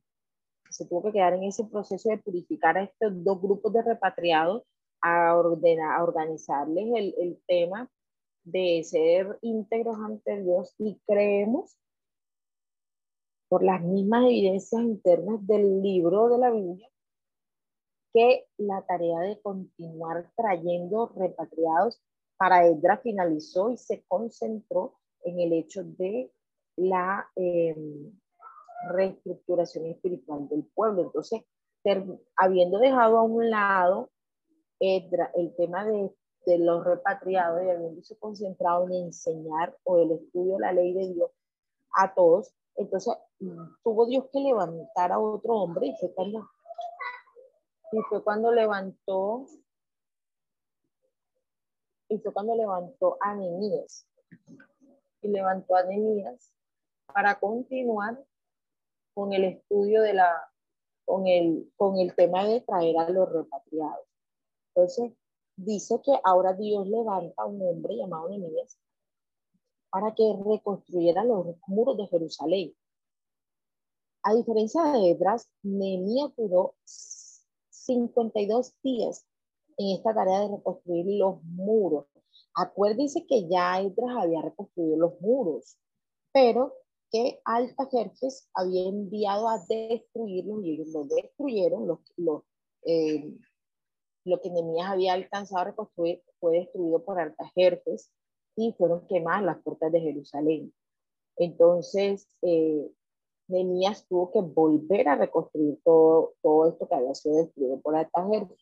Se 0.70 0.86
tuvo 0.86 1.04
que 1.04 1.12
quedar 1.12 1.34
en 1.34 1.44
ese 1.44 1.66
proceso 1.66 2.10
de 2.10 2.18
purificar 2.18 2.78
a 2.78 2.84
estos 2.84 3.24
dos 3.24 3.42
grupos 3.42 3.74
de 3.74 3.82
repatriados, 3.82 4.64
a, 5.02 5.36
ordenar, 5.36 6.00
a 6.00 6.04
organizarles 6.04 6.86
el, 6.96 7.16
el 7.18 7.42
tema 7.48 7.90
de 8.44 8.84
ser 8.84 9.38
íntegros 9.42 9.98
ante 9.98 10.42
Dios. 10.42 10.76
Y 10.78 11.00
creemos 11.08 11.78
por 13.50 13.64
las 13.64 13.82
mismas 13.84 14.26
evidencias 14.26 14.82
internas 14.82 15.46
del 15.46 15.82
libro 15.82 16.30
de 16.30 16.38
la 16.38 16.52
Biblia 16.52 16.93
que 18.13 18.45
la 18.58 18.82
tarea 18.84 19.19
de 19.19 19.41
continuar 19.41 20.30
trayendo 20.36 21.12
repatriados 21.15 22.02
para 22.38 22.65
Edra 22.67 22.97
finalizó 22.97 23.71
y 23.71 23.78
se 23.78 24.04
concentró 24.08 24.95
en 25.23 25.39
el 25.39 25.54
hecho 25.54 25.84
de 25.84 26.32
la 26.76 27.28
eh, 27.36 27.76
reestructuración 28.89 29.86
espiritual 29.88 30.47
del 30.49 30.63
pueblo. 30.76 31.04
Entonces, 31.04 31.41
habiendo 32.36 32.80
dejado 32.80 33.17
a 33.17 33.23
un 33.23 33.49
lado 33.49 34.10
el, 34.80 35.10
tema 35.56 35.86
de, 35.86 36.12
de, 36.45 36.58
los 36.60 36.84
repatriados 36.84 37.63
y 37.63 37.69
habiéndose 37.69 38.17
concentrado 38.17 38.86
en 38.88 39.06
enseñar 39.06 39.78
o 39.84 39.97
el 39.97 40.12
estudio 40.12 40.56
de 40.56 40.60
la 40.60 40.73
ley 40.73 40.93
de 40.93 41.13
Dios 41.13 41.32
a 41.95 42.13
todos, 42.13 42.54
entonces 42.76 43.13
tuvo 43.84 44.06
Dios 44.06 44.26
que 44.32 44.39
levantar 44.39 45.12
a 45.12 45.19
otro 45.19 45.54
hombre 45.54 45.88
y 45.88 45.95
fue 45.99 46.13
cuando, 46.13 46.49
y 47.94 48.02
fue 48.10 48.24
cuando 48.24 48.52
levantó 48.52 49.46
y 52.10 52.18
fue 52.18 52.34
cuando 52.34 52.56
levantó 52.56 53.18
a 53.22 53.36
Nehemías 53.36 54.08
y 55.22 55.28
levantó 55.28 55.76
a 55.76 55.84
Nehemías 55.84 56.52
para 57.06 57.40
continuar 57.40 58.24
con 59.14 59.32
el 59.34 59.44
estudio 59.44 60.02
de 60.02 60.14
la, 60.14 60.52
con 61.06 61.28
el, 61.28 61.72
con 61.78 62.00
el 62.00 62.16
tema 62.16 62.46
de 62.46 62.62
traer 62.62 62.98
a 62.98 63.10
los 63.10 63.32
repatriados. 63.32 64.08
Entonces, 64.70 65.14
dice 65.56 66.02
que 66.04 66.14
ahora 66.24 66.54
Dios 66.54 66.88
levanta 66.88 67.44
a 67.44 67.46
un 67.46 67.62
hombre 67.62 67.96
llamado 67.96 68.30
Nehemías 68.30 68.76
para 69.92 70.16
que 70.16 70.36
reconstruyera 70.44 71.24
los 71.24 71.46
muros 71.68 71.98
de 71.98 72.08
Jerusalén. 72.08 72.76
A 74.24 74.34
diferencia 74.34 74.84
de 74.84 75.12
Edras, 75.12 75.48
Nehemías 75.62 76.36
duró 76.36 76.74
52 77.86 78.74
días 78.82 79.26
en 79.78 79.98
esta 79.98 80.13
tarea 80.13 80.41
de 80.41 80.56
reconstruir 80.58 81.06
los 81.17 81.43
muros. 81.43 82.06
Acuérdense 82.56 83.26
que 83.26 83.48
ya 83.48 83.80
Edras 83.82 84.17
había 84.17 84.41
reconstruido 84.41 84.98
los 84.98 85.22
muros, 85.22 85.78
pero 86.32 86.74
que 87.12 87.39
Altajerjes 87.46 88.50
había 88.54 88.88
enviado 88.88 89.48
a 89.48 89.63
destruirlos 89.67 90.63
y 90.63 90.74
ellos 90.74 90.88
lo 90.89 91.04
destruyeron. 91.06 91.88
Los, 91.88 92.00
los, 92.17 92.43
eh, 92.86 93.38
lo 94.26 94.41
que 94.41 94.50
Nemías 94.50 94.89
había 94.89 95.13
alcanzado 95.13 95.62
a 95.62 95.65
reconstruir 95.65 96.24
fue 96.39 96.60
destruido 96.60 97.04
por 97.04 97.19
Altajerjes 97.19 98.12
y 98.56 98.74
fueron 98.74 99.08
quemadas 99.08 99.43
las 99.43 99.63
puertas 99.63 99.91
de 99.91 100.02
Jerusalén. 100.02 100.74
Entonces, 101.38 102.28
eh, 102.41 102.91
Nemías 103.54 104.06
tuvo 104.08 104.32
que 104.32 104.42
volver 104.42 105.08
a 105.08 105.16
reconstruir 105.16 105.80
todo, 105.84 106.34
todo 106.42 106.70
esto 106.70 106.88
que 106.88 106.96
había 106.96 107.13
sido 107.16 107.38
destruido 107.38 107.80
por 107.80 107.96
Altajerjes. 107.96 108.58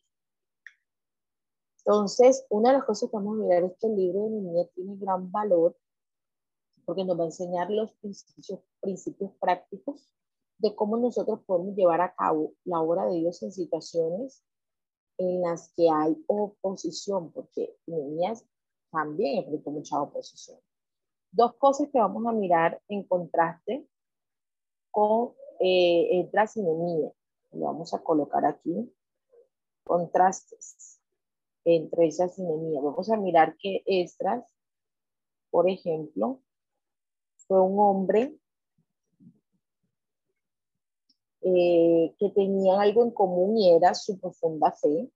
Entonces, 1.80 2.46
una 2.50 2.72
de 2.72 2.78
las 2.78 2.86
cosas 2.86 3.10
que 3.10 3.16
vamos 3.16 3.40
a 3.40 3.44
mirar 3.44 3.64
es 3.64 3.74
que 3.80 3.88
el 3.88 3.96
libro 3.96 4.24
de 4.24 4.30
Nemías 4.30 4.70
tiene 4.76 4.96
gran 4.98 5.32
valor 5.32 5.76
porque 6.86 7.06
nos 7.06 7.18
va 7.18 7.24
a 7.24 7.28
enseñar 7.28 7.70
los 7.72 7.94
principios, 7.94 8.60
principios 8.82 9.32
prácticos 9.40 10.10
de 10.58 10.76
cómo 10.76 10.98
nosotros 10.98 11.40
podemos 11.46 11.76
llevar 11.76 12.02
a 12.02 12.14
cabo 12.14 12.54
la 12.66 12.82
obra 12.82 13.06
de 13.06 13.20
Dios 13.20 13.42
en 13.44 13.52
situaciones 13.52 14.44
en 15.18 15.42
las 15.42 15.74
que 15.76 15.90
hay 15.90 16.24
oposición, 16.28 17.32
porque 17.32 17.78
niñas 17.88 18.46
también 18.92 19.40
enfrentó 19.40 19.72
mucha 19.72 20.02
oposición. 20.02 20.60
Dos 21.32 21.56
cosas 21.56 21.90
que 21.92 22.00
vamos 22.00 22.26
a 22.26 22.32
mirar 22.32 22.82
en 22.90 23.04
contraste 23.04 23.88
con 24.92 25.34
eh, 25.60 26.30
Lo 26.34 27.66
vamos 27.66 27.94
a 27.94 28.04
colocar 28.04 28.46
aquí. 28.46 28.94
Contrastes 29.84 31.00
entre 31.66 32.08
esas 32.08 32.38
y 32.38 32.44
Vamos 32.44 33.10
a 33.10 33.18
mirar 33.18 33.56
que 33.58 33.84
Esdras, 33.86 34.44
por 35.50 35.70
ejemplo, 35.70 36.42
fue 37.48 37.62
un 37.62 37.80
hombre 37.80 38.36
eh, 41.42 42.16
que 42.18 42.30
tenía 42.30 42.80
algo 42.80 43.04
en 43.04 43.12
común 43.12 43.58
y 43.58 43.72
era 43.72 43.94
su 43.94 44.20
profunda 44.20 44.72
fe, 44.72 45.12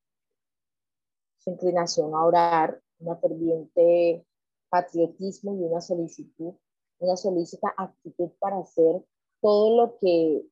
su 1.38 1.51
inclinación 1.51 2.13
a 2.15 2.25
orar, 2.25 2.81
una 2.99 3.15
ferviente 3.17 4.25
patriotismo 4.69 5.55
y 5.55 5.63
una 5.63 5.81
solicitud, 5.81 6.53
una 6.99 7.15
solícita 7.15 7.73
actitud 7.77 8.31
para 8.39 8.57
hacer 8.59 9.03
todo 9.45 9.77
lo 9.77 9.99
que 9.99 10.43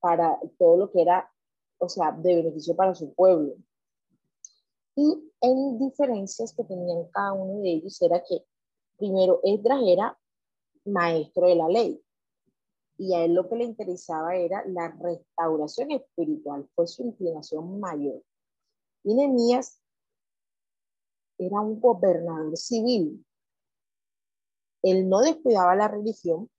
para 0.00 0.36
todo 0.58 0.76
lo 0.76 0.90
que 0.90 1.02
era, 1.02 1.32
o 1.78 1.88
sea, 1.88 2.10
de 2.10 2.34
beneficio 2.34 2.74
para 2.74 2.96
su 2.96 3.14
pueblo. 3.14 3.54
Y 4.96 5.30
en 5.40 5.78
diferencias 5.78 6.52
que 6.52 6.64
tenían 6.64 7.06
cada 7.12 7.32
uno 7.32 7.62
de 7.62 7.74
ellos 7.74 8.02
era 8.02 8.20
que 8.28 8.44
primero 8.96 9.38
Esdras 9.44 9.80
era 9.86 10.18
maestro 10.84 11.46
de 11.46 11.54
la 11.54 11.68
ley. 11.68 12.02
Y 12.98 13.14
a 13.14 13.24
él 13.24 13.34
lo 13.34 13.48
que 13.48 13.54
le 13.54 13.64
interesaba 13.66 14.34
era 14.34 14.64
la 14.66 14.88
restauración 15.00 15.92
espiritual, 15.92 16.68
fue 16.74 16.88
su 16.88 17.04
inclinación 17.04 17.78
mayor. 17.78 18.20
Y 19.04 19.14
Nehemías 19.14 19.80
era 21.38 21.60
un 21.60 21.80
gobernador 21.80 22.56
civil. 22.56 23.24
Él 24.82 25.08
no 25.08 25.20
descuidaba 25.20 25.76
la 25.76 25.86
religión, 25.86 26.50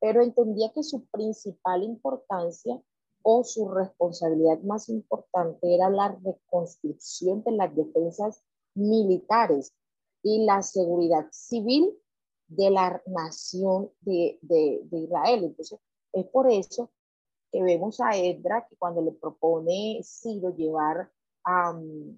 pero 0.00 0.22
entendía 0.22 0.72
que 0.72 0.82
su 0.82 1.06
principal 1.06 1.82
importancia 1.82 2.80
o 3.22 3.44
su 3.44 3.68
responsabilidad 3.68 4.60
más 4.60 4.88
importante 4.88 5.74
era 5.74 5.90
la 5.90 6.16
reconstrucción 6.24 7.42
de 7.42 7.52
las 7.52 7.74
defensas 7.74 8.42
militares 8.74 9.74
y 10.22 10.44
la 10.44 10.62
seguridad 10.62 11.26
civil 11.30 11.92
de 12.46 12.70
la 12.70 13.02
nación 13.06 13.90
de, 14.00 14.38
de, 14.42 14.80
de, 14.84 14.98
Israel. 14.98 15.44
Entonces, 15.44 15.78
es 16.12 16.26
por 16.26 16.50
eso 16.50 16.90
que 17.52 17.62
vemos 17.62 18.00
a 18.00 18.16
Edra 18.16 18.66
que 18.68 18.76
cuando 18.76 19.02
le 19.02 19.12
propone 19.12 20.00
Ciro 20.02 20.54
llevar 20.54 21.10
a 21.44 21.72
um, 21.72 22.16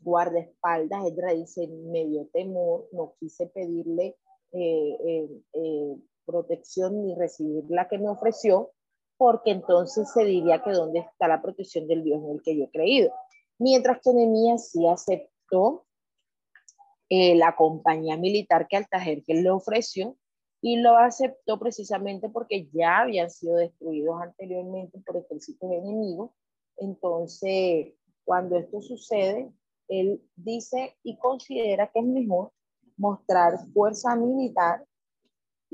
guardaespaldas, 0.00 1.06
Edra 1.06 1.32
dice, 1.32 1.66
me 1.66 2.06
dio 2.06 2.26
temor, 2.32 2.88
no 2.92 3.14
quise 3.18 3.46
pedirle 3.46 4.16
eh, 4.52 4.96
eh, 5.04 5.42
eh, 5.54 5.96
protección 6.24 7.04
ni 7.04 7.14
recibir 7.14 7.64
la 7.68 7.88
que 7.88 7.98
me 7.98 8.08
ofreció, 8.08 8.72
porque 9.16 9.50
entonces 9.52 10.10
se 10.12 10.24
diría 10.24 10.62
que 10.62 10.72
dónde 10.72 11.00
está 11.00 11.28
la 11.28 11.42
protección 11.42 11.86
del 11.86 12.02
Dios 12.02 12.20
en 12.22 12.30
el 12.30 12.42
que 12.42 12.56
yo 12.56 12.64
he 12.64 12.70
creído. 12.70 13.12
Mientras 13.58 14.00
que 14.02 14.12
Nehemías 14.12 14.70
sí 14.70 14.86
aceptó 14.86 15.86
eh, 17.08 17.36
la 17.36 17.54
compañía 17.54 18.16
militar 18.16 18.66
que 18.68 18.76
Altajerjes 18.76 19.42
le 19.42 19.50
ofreció 19.50 20.16
y 20.60 20.76
lo 20.76 20.96
aceptó 20.96 21.58
precisamente 21.58 22.28
porque 22.30 22.68
ya 22.72 23.00
habían 23.00 23.30
sido 23.30 23.56
destruidos 23.56 24.20
anteriormente 24.22 24.98
por 25.04 25.16
ejércitos 25.16 25.70
enemigos 25.70 26.30
Entonces, 26.76 27.94
cuando 28.24 28.56
esto 28.56 28.80
sucede, 28.80 29.52
él 29.88 30.22
dice 30.36 30.96
y 31.02 31.18
considera 31.18 31.90
que 31.92 32.00
es 32.00 32.06
mejor 32.06 32.52
mostrar 32.96 33.58
fuerza 33.72 34.16
militar 34.16 34.86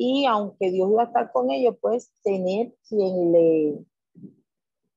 y 0.01 0.27
aunque 0.27 0.71
Dios 0.71 0.89
iba 0.93 1.03
a 1.03 1.07
estar 1.07 1.33
con 1.33 1.51
ellos, 1.51 1.75
pues 1.81 2.13
tener 2.23 2.73
quien 2.89 3.33
le, 3.33 3.85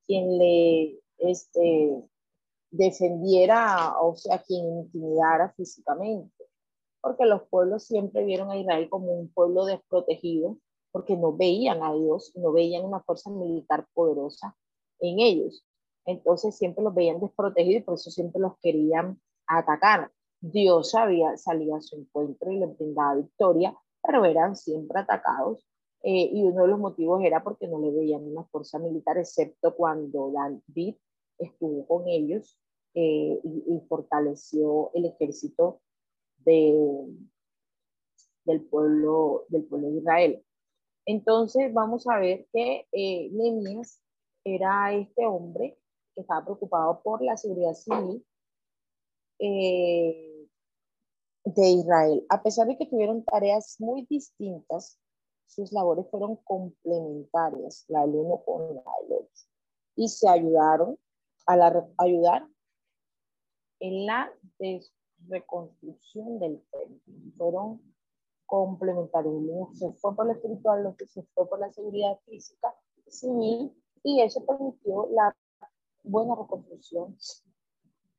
quien 0.05 0.37
le 0.37 0.99
este, 1.17 2.03
defendiera, 2.69 3.99
o 3.99 4.15
sea, 4.15 4.43
quien 4.43 4.63
intimidara 4.63 5.53
físicamente. 5.53 6.45
Porque 7.01 7.25
los 7.25 7.41
pueblos 7.49 7.83
siempre 7.85 8.23
vieron 8.23 8.51
a 8.51 8.57
Israel 8.57 8.89
como 8.91 9.11
un 9.11 9.33
pueblo 9.33 9.65
desprotegido, 9.65 10.59
porque 10.91 11.17
no 11.17 11.35
veían 11.35 11.81
a 11.81 11.95
Dios, 11.95 12.31
no 12.35 12.51
veían 12.51 12.85
una 12.85 13.01
fuerza 13.01 13.31
militar 13.31 13.87
poderosa 13.95 14.55
en 14.99 15.17
ellos. 15.17 15.65
Entonces 16.05 16.55
siempre 16.55 16.83
los 16.83 16.93
veían 16.93 17.19
desprotegidos 17.19 17.81
y 17.81 17.85
por 17.85 17.95
eso 17.95 18.11
siempre 18.11 18.39
los 18.39 18.53
querían 18.59 19.19
atacar. 19.47 20.11
Dios 20.41 20.93
había, 20.93 21.37
salía 21.37 21.77
a 21.77 21.81
su 21.81 21.95
encuentro 21.95 22.51
y 22.51 22.59
les 22.59 22.77
brindaba 22.77 23.15
victoria, 23.15 23.75
pero 24.01 24.25
eran 24.25 24.55
siempre 24.55 24.99
atacados. 24.99 25.67
Eh, 26.03 26.31
y 26.33 26.43
uno 26.43 26.63
de 26.63 26.67
los 26.69 26.79
motivos 26.79 27.23
era 27.23 27.43
porque 27.43 27.67
no 27.67 27.79
le 27.79 27.91
veían 27.91 28.23
una 28.23 28.43
fuerza 28.45 28.79
militar, 28.79 29.17
excepto 29.17 29.75
cuando 29.75 30.31
David 30.31 30.95
estuvo 31.37 31.85
con 31.85 32.07
ellos 32.07 32.57
eh, 32.95 33.39
y, 33.43 33.79
fortaleció 33.87 34.91
el 34.93 35.05
ejército 35.05 35.79
de, 36.39 36.75
del, 38.45 38.61
pueblo, 38.61 39.45
del 39.49 39.63
pueblo 39.65 39.91
de 39.91 39.97
Israel. 39.97 40.45
Entonces 41.05 41.73
vamos 41.73 42.07
a 42.07 42.17
ver 42.17 42.47
que 42.51 42.87
eh, 42.91 43.31
era 44.43 44.93
este 44.93 45.25
hombre 45.25 45.77
que 46.13 46.21
estaba 46.21 46.43
preocupado 46.43 47.01
por 47.01 47.21
la 47.21 47.37
seguridad 47.37 47.73
civil 47.73 48.25
eh, 49.39 50.30
de 51.45 51.69
Israel. 51.69 52.25
A 52.29 52.41
pesar 52.41 52.67
de 52.67 52.77
que 52.77 52.85
tuvieron 52.85 53.23
tareas 53.23 53.75
muy 53.79 54.05
distintas, 54.09 54.99
sus 55.45 55.71
labores 55.71 56.05
fueron 56.09 56.37
complementarias, 56.37 57.85
la 57.87 58.01
del 58.01 58.15
uno 58.15 58.41
con 58.45 58.75
la 58.75 58.81
del 59.01 59.13
otro, 59.17 59.31
y 59.95 60.07
se 60.07 60.29
ayudaron 60.29 60.97
a 61.45 61.57
la, 61.57 61.87
ayudar 61.97 62.47
en 63.79 64.05
la 64.05 64.31
reconstrucción 65.27 66.39
del 66.39 66.63
templo. 66.71 67.13
Fueron 67.37 67.81
complementarios. 68.45 69.33
Uno 69.33 69.69
se 69.73 69.91
fue 69.93 70.15
por 70.15 70.25
lo 70.25 70.33
espiritual, 70.33 70.83
lo 70.83 70.95
que 70.95 71.07
se 71.07 71.23
fue 71.33 71.47
por 71.49 71.59
la 71.59 71.71
seguridad 71.71 72.19
física, 72.25 72.73
civil, 73.07 73.73
y 74.03 74.21
eso 74.21 74.45
permitió 74.45 75.09
la 75.11 75.35
buena 76.03 76.35
reconstrucción 76.35 77.17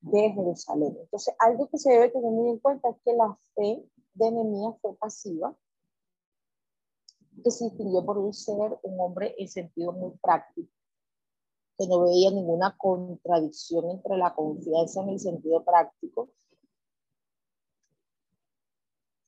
de 0.02 0.32
Jerusalén. 0.32 0.96
Entonces, 1.00 1.34
algo 1.38 1.68
que 1.68 1.78
se 1.78 1.92
debe 1.92 2.10
tener 2.10 2.30
muy 2.30 2.50
en 2.50 2.58
cuenta 2.58 2.90
es 2.90 2.96
que 3.04 3.12
la 3.14 3.36
fe 3.54 3.84
de 4.14 4.30
Nehemías 4.30 4.74
fue 4.80 4.96
pasiva, 4.96 5.56
que 7.42 7.50
se 7.50 7.64
distinguió 7.64 8.04
por 8.04 8.18
un 8.18 8.34
ser, 8.34 8.78
un 8.82 9.00
hombre 9.00 9.34
en 9.38 9.48
sentido 9.48 9.92
muy 9.92 10.12
práctico, 10.18 10.68
que 11.78 11.86
no 11.86 12.02
veía 12.02 12.30
ninguna 12.30 12.76
contradicción 12.76 13.90
entre 13.90 14.16
la 14.16 14.34
confianza 14.34 15.02
en 15.02 15.10
el 15.10 15.20
sentido 15.20 15.64
práctico, 15.64 16.28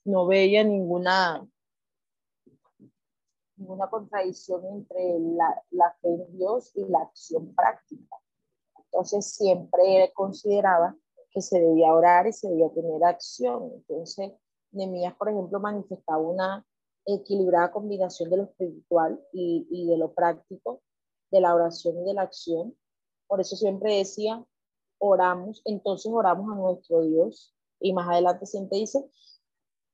no 0.05 0.27
veía 0.27 0.63
ninguna, 0.65 1.49
ninguna 3.57 3.89
contradicción 3.89 4.67
entre 4.67 5.19
la, 5.21 5.65
la 5.71 5.93
fe 6.03 6.09
en 6.09 6.37
Dios 6.37 6.73
y 6.75 6.85
la 6.85 6.99
acción 6.99 7.55
práctica. 7.55 8.19
Entonces 8.95 9.35
siempre 9.35 10.13
consideraba 10.15 10.97
que 11.33 11.43
se 11.43 11.59
debía 11.59 11.93
orar 11.93 12.29
y 12.29 12.33
se 12.33 12.49
debía 12.49 12.71
tener 12.71 13.03
acción. 13.03 13.73
Entonces, 13.75 14.31
Nemías, 14.71 15.17
por 15.17 15.29
ejemplo, 15.29 15.59
manifestaba 15.59 16.19
una 16.19 16.65
equilibrada 17.05 17.73
combinación 17.73 18.31
de 18.31 18.37
lo 18.37 18.45
espiritual 18.45 19.21
y, 19.33 19.67
y, 19.69 19.89
de 19.89 19.99
lo 19.99 20.15
práctico, 20.15 20.81
de 21.33 21.41
la 21.41 21.57
oración 21.57 21.99
y 21.99 22.05
de 22.05 22.15
la 22.15 22.23
acción. 22.23 22.77
Por 23.27 23.41
eso 23.41 23.57
siempre 23.57 23.97
decía, 23.97 24.47
oramos, 24.99 25.61
entonces 25.65 26.13
oramos 26.15 26.53
a 26.53 26.55
nuestro 26.55 27.03
Dios. 27.03 27.53
Y 27.81 27.93
más 27.93 28.09
adelante 28.09 28.47
siempre 28.47 28.79
dice, 28.79 29.05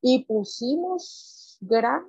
y 0.02 0.24
pusimos 0.26 1.56
gran, 1.62 2.06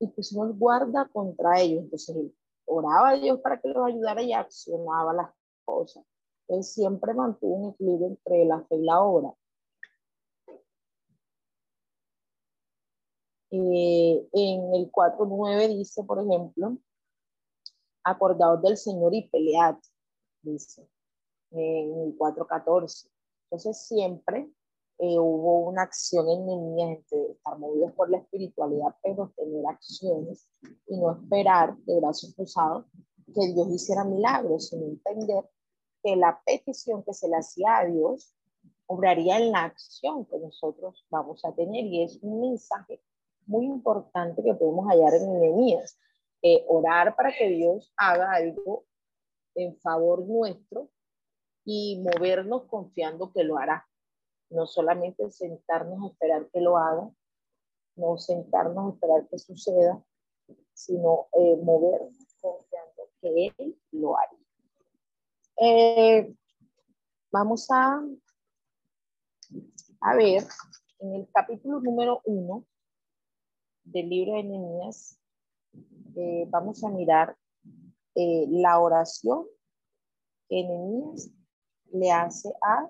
y 0.00 0.08
pusimos 0.08 0.58
guarda 0.58 1.08
contra 1.12 1.60
ellos. 1.60 1.84
Entonces 1.84 2.16
oraba 2.64 3.10
a 3.10 3.14
Dios 3.14 3.38
para 3.38 3.60
que 3.60 3.68
los 3.68 3.86
ayudara 3.86 4.20
y 4.20 4.32
accionaba 4.32 5.14
las 5.14 5.39
cosas. 5.70 6.04
Él 6.48 6.64
siempre 6.64 7.14
mantuvo 7.14 7.54
un 7.54 7.72
equilibrio 7.74 8.08
entre 8.08 8.44
la 8.44 8.60
fe 8.64 8.76
y 8.76 8.84
la 8.84 9.00
obra. 9.00 9.34
Eh, 13.52 14.28
en 14.32 14.74
el 14.74 14.90
4.9 14.92 15.76
dice, 15.76 16.04
por 16.04 16.18
ejemplo, 16.20 16.76
acordados 18.04 18.62
del 18.62 18.76
Señor 18.76 19.14
y 19.14 19.28
pelead, 19.28 19.76
dice, 20.42 20.88
en 21.50 22.00
el 22.00 22.18
4.14. 22.18 23.08
Entonces 23.44 23.86
siempre 23.86 24.50
eh, 24.98 25.18
hubo 25.18 25.68
una 25.68 25.82
acción 25.82 26.28
en 26.28 26.74
mí 26.74 26.82
entre 26.82 27.32
estar 27.32 27.58
movidos 27.58 27.92
por 27.92 28.10
la 28.10 28.18
espiritualidad, 28.18 28.94
pero 29.02 29.32
tener 29.36 29.66
acciones 29.66 30.48
y 30.86 30.96
no 30.98 31.12
esperar 31.12 31.76
de 31.78 32.00
brazos 32.00 32.34
cruzados 32.34 32.86
que 33.34 33.52
Dios 33.52 33.68
hiciera 33.68 34.04
milagros, 34.04 34.68
sino 34.68 34.86
entender 34.86 35.44
que 36.02 36.16
la 36.16 36.40
petición 36.44 37.02
que 37.02 37.14
se 37.14 37.28
le 37.28 37.36
hacía 37.36 37.78
a 37.78 37.86
Dios 37.86 38.34
obraría 38.86 39.38
en 39.38 39.52
la 39.52 39.64
acción 39.64 40.26
que 40.26 40.38
nosotros 40.38 41.06
vamos 41.10 41.44
a 41.44 41.52
tener. 41.52 41.84
Y 41.84 42.02
es 42.02 42.18
un 42.22 42.40
mensaje 42.40 43.00
muy 43.46 43.66
importante 43.66 44.42
que 44.42 44.54
podemos 44.54 44.86
hallar 44.86 45.14
en 45.14 45.32
Nehemías. 45.38 45.98
Eh, 46.42 46.64
orar 46.68 47.14
para 47.16 47.32
que 47.36 47.48
Dios 47.48 47.92
haga 47.96 48.32
algo 48.32 48.84
en 49.54 49.76
favor 49.76 50.26
nuestro 50.26 50.88
y 51.64 52.00
movernos 52.00 52.64
confiando 52.64 53.32
que 53.32 53.44
lo 53.44 53.58
hará. 53.58 53.86
No 54.48 54.66
solamente 54.66 55.30
sentarnos 55.30 56.02
a 56.02 56.12
esperar 56.12 56.48
que 56.50 56.60
lo 56.60 56.76
haga, 56.78 57.10
no 57.96 58.18
sentarnos 58.18 58.86
a 58.86 58.94
esperar 58.94 59.28
que 59.28 59.38
suceda, 59.38 60.02
sino 60.72 61.28
eh, 61.34 61.56
movernos 61.62 62.16
confiando 62.40 63.02
que 63.20 63.52
Él 63.58 63.78
lo 63.92 64.16
hará. 64.16 64.39
Eh, 65.62 66.34
vamos 67.30 67.70
a, 67.70 68.02
a 70.00 70.16
ver 70.16 70.42
en 71.00 71.14
el 71.16 71.28
capítulo 71.34 71.80
número 71.80 72.22
uno 72.24 72.64
del 73.84 74.08
libro 74.08 74.36
de 74.36 74.44
Nehemías, 74.44 75.20
eh, 76.16 76.46
vamos 76.48 76.82
a 76.82 76.88
mirar 76.88 77.36
eh, 78.14 78.46
la 78.48 78.78
oración 78.78 79.44
que 80.48 80.64
Nehemías 80.64 81.28
le 81.92 82.10
hace 82.10 82.50
a, 82.62 82.88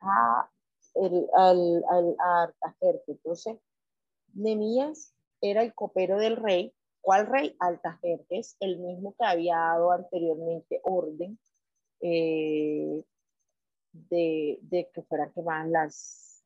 a 0.00 0.50
el, 0.94 1.28
al, 1.36 1.84
al, 1.90 2.16
a 2.18 2.54
Entonces, 3.08 3.58
Nehemías 4.32 5.14
era 5.42 5.62
el 5.62 5.74
copero 5.74 6.18
del 6.18 6.36
rey 6.36 6.74
¿Cuál 7.08 7.26
rey? 7.26 7.56
Altajerjes, 7.58 8.58
el 8.60 8.80
mismo 8.80 9.14
que 9.18 9.24
había 9.24 9.56
dado 9.56 9.92
anteriormente 9.92 10.78
orden 10.82 11.38
eh, 12.02 13.02
de, 13.92 14.58
de, 14.60 14.90
que 14.92 15.02
fueran 15.04 15.32
quemadas 15.32 15.70
las, 15.70 16.44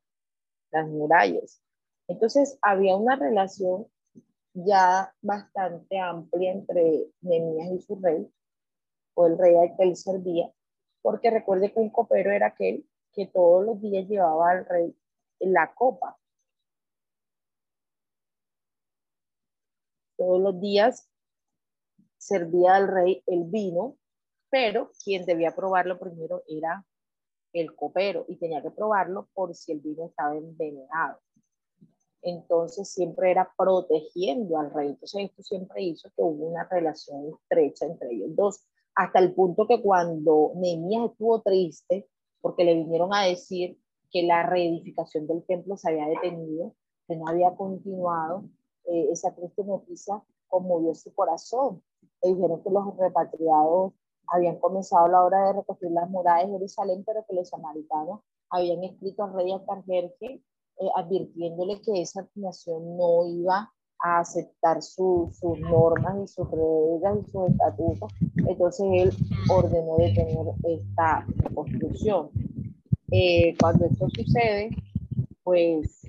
las 0.71 0.87
murallas. 0.87 1.61
Entonces 2.07 2.57
había 2.61 2.95
una 2.95 3.17
relación 3.17 3.87
ya 4.53 5.13
bastante 5.21 5.99
amplia 5.99 6.53
entre 6.53 7.07
Nemías 7.19 7.69
y 7.69 7.81
su 7.81 7.99
rey, 8.01 8.31
o 9.15 9.25
el 9.27 9.37
rey 9.37 9.57
al 9.57 9.75
que 9.75 9.83
él 9.83 9.97
servía, 9.97 10.49
porque 11.01 11.29
recuerde 11.29 11.73
que 11.73 11.81
un 11.81 11.89
copero 11.89 12.31
era 12.31 12.47
aquel 12.47 12.87
que 13.11 13.27
todos 13.27 13.65
los 13.65 13.81
días 13.81 14.07
llevaba 14.07 14.51
al 14.51 14.65
rey 14.65 14.95
la 15.41 15.73
copa 15.75 16.17
todos 20.23 20.41
los 20.41 20.59
días 20.61 21.09
servía 22.17 22.75
al 22.75 22.87
rey 22.87 23.21
el 23.27 23.43
vino, 23.45 23.97
pero 24.49 24.91
quien 25.03 25.25
debía 25.25 25.53
probarlo 25.53 25.99
primero 25.99 26.43
era 26.47 26.85
el 27.51 27.75
copero 27.75 28.25
y 28.29 28.37
tenía 28.37 28.61
que 28.61 28.71
probarlo 28.71 29.27
por 29.33 29.53
si 29.53 29.73
el 29.73 29.81
vino 29.81 30.05
estaba 30.05 30.35
envenenado. 30.37 31.19
Entonces 32.21 32.89
siempre 32.89 33.31
era 33.31 33.51
protegiendo 33.57 34.57
al 34.57 34.73
rey. 34.73 34.89
Entonces 34.89 35.25
esto 35.25 35.43
siempre 35.43 35.83
hizo 35.83 36.09
que 36.15 36.23
hubo 36.23 36.47
una 36.47 36.67
relación 36.69 37.33
estrecha 37.33 37.85
entre 37.85 38.13
ellos 38.13 38.29
dos, 38.33 38.65
hasta 38.95 39.19
el 39.19 39.33
punto 39.33 39.67
que 39.67 39.81
cuando 39.81 40.53
Nehemías 40.55 41.11
estuvo 41.11 41.41
triste 41.41 42.07
porque 42.39 42.63
le 42.63 42.75
vinieron 42.75 43.13
a 43.13 43.25
decir 43.25 43.77
que 44.09 44.23
la 44.23 44.43
reedificación 44.43 45.27
del 45.27 45.43
templo 45.45 45.75
se 45.75 45.89
había 45.89 46.07
detenido, 46.07 46.75
que 47.07 47.17
no 47.17 47.27
había 47.27 47.55
continuado, 47.55 48.45
eh, 48.85 49.09
esa 49.11 49.33
triste 49.33 49.63
noticia 49.63 50.21
conmovió 50.47 50.93
su 50.93 51.13
corazón, 51.13 51.81
le 52.21 52.33
dijeron 52.33 52.61
que 52.63 52.69
los 52.69 52.97
repatriados 52.97 53.93
habían 54.27 54.57
comenzado 54.59 55.07
la 55.07 55.23
hora 55.23 55.47
de 55.47 55.53
reconstruir 55.53 55.93
las 55.93 56.09
murallas 56.09 56.47
de 56.47 56.53
Jerusalén, 56.53 57.03
pero 57.05 57.25
que 57.27 57.35
los 57.35 57.49
samaritanos 57.49 58.21
habían 58.49 58.83
escrito 58.83 59.23
al 59.23 59.33
rey 59.33 59.51
Artajerje 59.51 60.41
eh, 60.79 60.89
advirtiéndole 60.95 61.81
que 61.81 62.01
esa 62.01 62.27
nación 62.35 62.97
no 62.97 63.25
iba 63.27 63.71
a 63.99 64.19
aceptar 64.19 64.81
sus 64.81 65.41
normas 65.59 66.15
y 66.23 66.27
sus 66.27 66.49
reglas 66.49 67.17
y 67.19 67.31
sus 67.31 67.49
estatutos. 67.49 68.11
Entonces 68.47 68.85
él 68.91 69.17
ordenó 69.49 69.97
detener 69.97 70.47
esta 70.63 71.25
reconstrucción. 71.37 72.29
Eh, 73.11 73.55
cuando 73.59 73.85
esto 73.85 74.07
sucede, 74.09 74.71
pues 75.43 76.02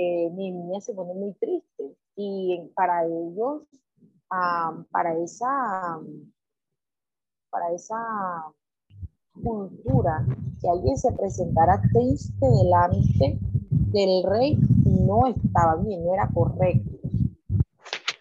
eh, 0.00 0.80
se 0.80 0.94
pone 0.94 1.14
muy 1.14 1.32
triste 1.34 1.96
y 2.16 2.70
para 2.74 3.04
ellos, 3.04 3.62
para 4.28 5.14
esa, 5.22 6.00
para 7.50 7.72
esa 7.72 8.52
cultura, 9.42 10.26
que 10.60 10.68
alguien 10.68 10.96
se 10.96 11.12
presentara 11.12 11.82
triste 11.92 12.46
delante 12.46 13.38
del 13.92 14.22
rey 14.24 14.58
no 14.84 15.26
estaba 15.26 15.76
bien, 15.76 16.04
no 16.04 16.14
era 16.14 16.28
correcto. 16.32 16.98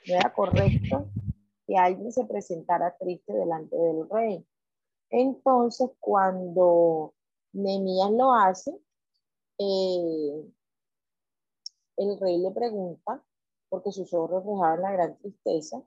No 0.07 0.15
era 0.15 0.33
correcto 0.33 1.07
que 1.67 1.77
alguien 1.77 2.11
se 2.11 2.25
presentara 2.25 2.95
triste 2.97 3.31
delante 3.31 3.75
del 3.77 4.09
rey. 4.09 4.45
Entonces, 5.11 5.89
cuando 5.99 7.13
Nemías 7.53 8.11
lo 8.11 8.33
hace, 8.33 8.71
eh, 9.59 10.49
el 11.99 12.19
rey 12.19 12.38
le 12.38 12.51
pregunta, 12.51 13.23
porque 13.69 13.91
sus 13.91 14.13
ojos 14.13 14.31
reflejaban 14.31 14.81
la 14.81 14.91
gran 14.91 15.17
tristeza, 15.17 15.83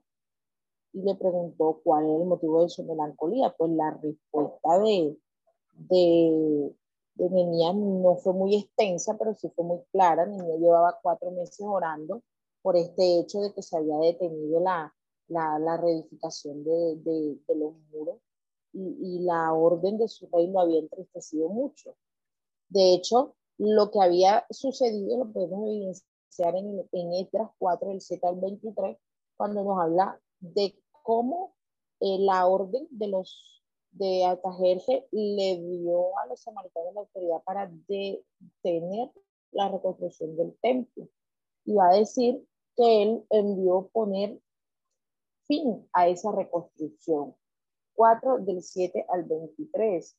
y 0.93 1.01
le 1.01 1.15
preguntó 1.15 1.81
cuál 1.83 2.05
era 2.05 2.17
el 2.17 2.25
motivo 2.25 2.61
de 2.61 2.69
su 2.69 2.83
melancolía. 2.83 3.53
Pues 3.57 3.71
la 3.71 3.91
respuesta 3.91 4.79
de, 4.79 5.17
de, 5.73 6.75
de 7.15 7.73
no 7.73 8.15
fue 8.17 8.33
muy 8.33 8.55
extensa, 8.55 9.17
pero 9.17 9.33
sí 9.33 9.49
fue 9.55 9.65
muy 9.65 9.79
clara. 9.91 10.25
Niña 10.25 10.55
llevaba 10.55 10.99
cuatro 11.01 11.31
meses 11.31 11.65
orando 11.67 12.21
por 12.61 12.77
este 12.77 13.19
hecho 13.19 13.41
de 13.41 13.53
que 13.53 13.63
se 13.63 13.75
había 13.75 13.97
detenido 13.97 14.59
la, 14.59 14.93
la, 15.27 15.59
la 15.59 15.77
reedificación 15.77 16.63
de, 16.63 16.95
de, 16.97 17.37
de, 17.47 17.55
los 17.55 17.73
muros 17.91 18.19
y, 18.71 18.95
y, 19.01 19.19
la 19.19 19.51
orden 19.53 19.97
de 19.97 20.07
su 20.07 20.27
rey 20.31 20.47
lo 20.47 20.61
había 20.61 20.79
entristecido 20.79 21.49
mucho. 21.49 21.95
De 22.69 22.93
hecho, 22.93 23.35
lo 23.57 23.91
que 23.91 24.01
había 24.01 24.45
sucedido 24.49 25.17
lo 25.17 25.31
podemos 25.31 25.67
evidenciar 25.67 26.55
en, 26.55 26.87
en 26.91 27.13
Etras 27.13 27.49
4, 27.59 27.89
del 27.89 28.01
7 28.01 28.27
al 28.27 28.39
23, 28.39 28.97
cuando 29.37 29.63
nos 29.63 29.79
habla 29.79 30.19
de 30.39 30.75
cómo 31.03 31.53
eh, 31.99 32.17
la 32.19 32.47
orden 32.47 32.87
de 32.91 33.07
los 33.07 33.63
de 33.91 34.25
Atajerje 34.25 35.07
le 35.11 35.61
dio 35.61 36.17
a 36.17 36.25
los 36.27 36.41
samaritanos 36.41 36.93
la 36.93 37.01
autoridad 37.01 37.43
para 37.43 37.71
detener 37.87 39.11
la 39.51 39.69
reconstrucción 39.69 40.35
del 40.35 40.57
templo. 40.61 41.07
Y 41.65 41.75
va 41.75 41.89
a 41.89 41.97
decir 41.97 42.45
que 42.75 43.03
él 43.03 43.25
envió 43.29 43.89
poner 43.93 44.39
fin 45.47 45.87
a 45.93 46.07
esa 46.07 46.31
reconstrucción. 46.31 47.35
4 47.95 48.39
del 48.39 48.63
7 48.63 49.05
al 49.09 49.23
23. 49.25 50.17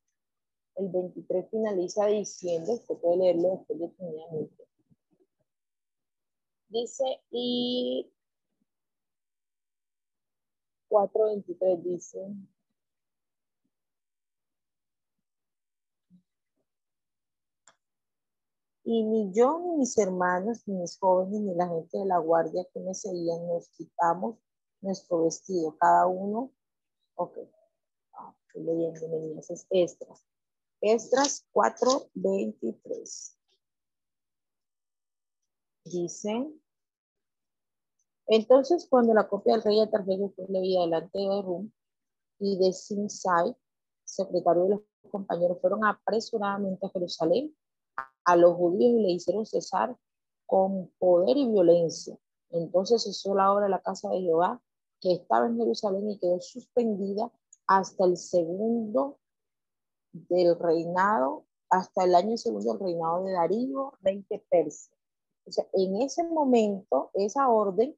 El 0.77 0.89
23 0.89 1.51
finaliza 1.51 2.07
diciendo, 2.07 2.73
usted 2.73 2.97
puede 2.97 3.17
leerlo 3.19 3.51
después 3.51 3.79
detenidamente. 3.79 4.65
Dice, 6.69 7.05
y 7.31 8.11
4.23 10.91 11.83
dice, 11.83 12.19
Y 18.87 19.03
ni 19.03 19.33
yo, 19.33 19.61
ni 19.61 19.79
mis 19.79 19.97
hermanos, 19.97 20.63
ni 20.67 20.75
mis 20.75 20.99
jóvenes, 20.99 21.41
ni 21.41 21.55
la 21.55 21.67
gente 21.69 21.99
de 21.99 22.05
la 22.05 22.19
guardia 22.19 22.67
que 22.73 22.81
me 22.81 22.95
seguían, 22.95 23.47
nos 23.47 23.71
quitamos 23.71 24.37
nuestro 24.83 25.25
vestido, 25.25 25.75
cada 25.79 26.07
uno. 26.07 26.53
Ok, 27.15 27.39
ah, 28.13 28.35
estoy 28.47 28.65
leyendo, 28.65 29.09
niñas, 29.09 29.51
es 29.51 29.67
Estras. 29.71 30.27
Estras 30.87 31.47
4.23. 31.55 33.39
Dice, 35.87 36.53
entonces, 38.27 38.87
cuando 38.91 39.15
la 39.15 39.27
copia 39.27 39.55
del 39.55 39.63
rey 39.63 39.81
Atarjejo 39.81 40.35
fue 40.37 40.45
leída 40.51 40.83
delante 40.83 41.19
de 41.19 41.41
Rum 41.41 41.71
y 42.39 42.59
de 42.59 42.75
Simsai, 42.75 43.57
secretario 44.05 44.65
de 44.65 44.69
los 44.69 44.81
compañeros, 45.11 45.59
fueron 45.63 45.87
apresuradamente 45.87 46.85
a 46.85 46.91
Jerusalén 46.91 47.57
a 48.27 48.37
los 48.37 48.55
judíos 48.55 48.93
y 48.93 49.03
le 49.03 49.11
hicieron 49.13 49.47
cesar 49.47 49.97
con 50.45 50.89
poder 50.99 51.39
y 51.39 51.49
violencia. 51.49 52.19
Entonces 52.51 53.05
cesó 53.05 53.35
la 53.35 53.51
obra 53.51 53.65
de 53.65 53.71
la 53.71 53.81
casa 53.81 54.11
de 54.11 54.21
Jehová 54.21 54.63
que 55.01 55.15
estaba 55.15 55.47
en 55.47 55.57
Jerusalén 55.57 56.11
y 56.11 56.19
quedó 56.19 56.43
suspendida 56.43 57.33
hasta 57.67 58.05
el 58.05 58.19
segundo 58.19 59.19
del 60.15 60.59
reinado, 60.59 61.45
hasta 61.71 62.05
el 62.05 62.15
año 62.15 62.37
segundo 62.37 62.73
del 62.73 62.81
reinado 62.81 63.25
de 63.25 63.33
Darío, 63.33 63.93
rey 64.01 64.25
de 64.31 64.39
Persia. 64.49 64.95
O 65.47 65.53
sea, 65.53 65.67
en 65.73 66.01
ese 66.01 66.25
momento, 66.25 67.11
esa 67.15 67.49
orden 67.49 67.97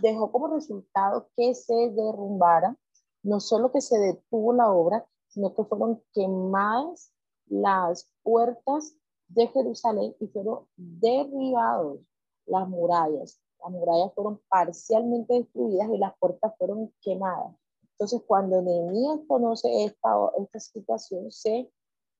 dejó 0.00 0.32
como 0.32 0.48
resultado 0.48 1.28
que 1.36 1.54
se 1.54 1.90
derrumbara, 1.90 2.76
no 3.22 3.40
solo 3.40 3.70
que 3.70 3.80
se 3.80 3.98
detuvo 3.98 4.52
la 4.52 4.72
obra, 4.72 5.06
sino 5.28 5.54
que 5.54 5.64
fueron 5.64 6.02
quemadas 6.12 7.12
las 7.46 8.08
puertas 8.22 8.96
de 9.28 9.46
Jerusalén 9.48 10.16
y 10.18 10.26
fueron 10.28 10.66
derribados 10.76 12.00
las 12.46 12.68
murallas. 12.68 13.40
Las 13.60 13.70
murallas 13.70 14.14
fueron 14.14 14.40
parcialmente 14.48 15.34
destruidas 15.34 15.88
y 15.90 15.98
las 15.98 16.16
puertas 16.18 16.52
fueron 16.58 16.92
quemadas. 17.00 17.54
Entonces, 17.94 18.22
cuando 18.26 18.60
Nehemías 18.60 19.20
conoce 19.28 19.84
esta, 19.84 20.10
esta 20.38 20.60
situación, 20.60 21.30
se 21.30 21.70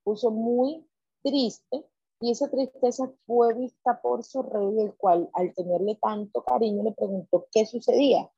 puso 0.05 0.31
muy 0.31 0.87
triste 1.23 1.85
y 2.21 2.31
esa 2.31 2.49
tristeza 2.49 3.11
fue 3.27 3.55
vista 3.55 4.01
por 4.01 4.23
su 4.23 4.43
rey, 4.43 4.81
el 4.81 4.95
cual 4.95 5.29
al 5.35 5.53
tenerle 5.53 5.99
tanto 6.01 6.45
cariño 6.45 6.85
le 6.85 6.93
preguntó 6.93 7.47
qué 7.51 7.67
sucedía. 7.67 8.31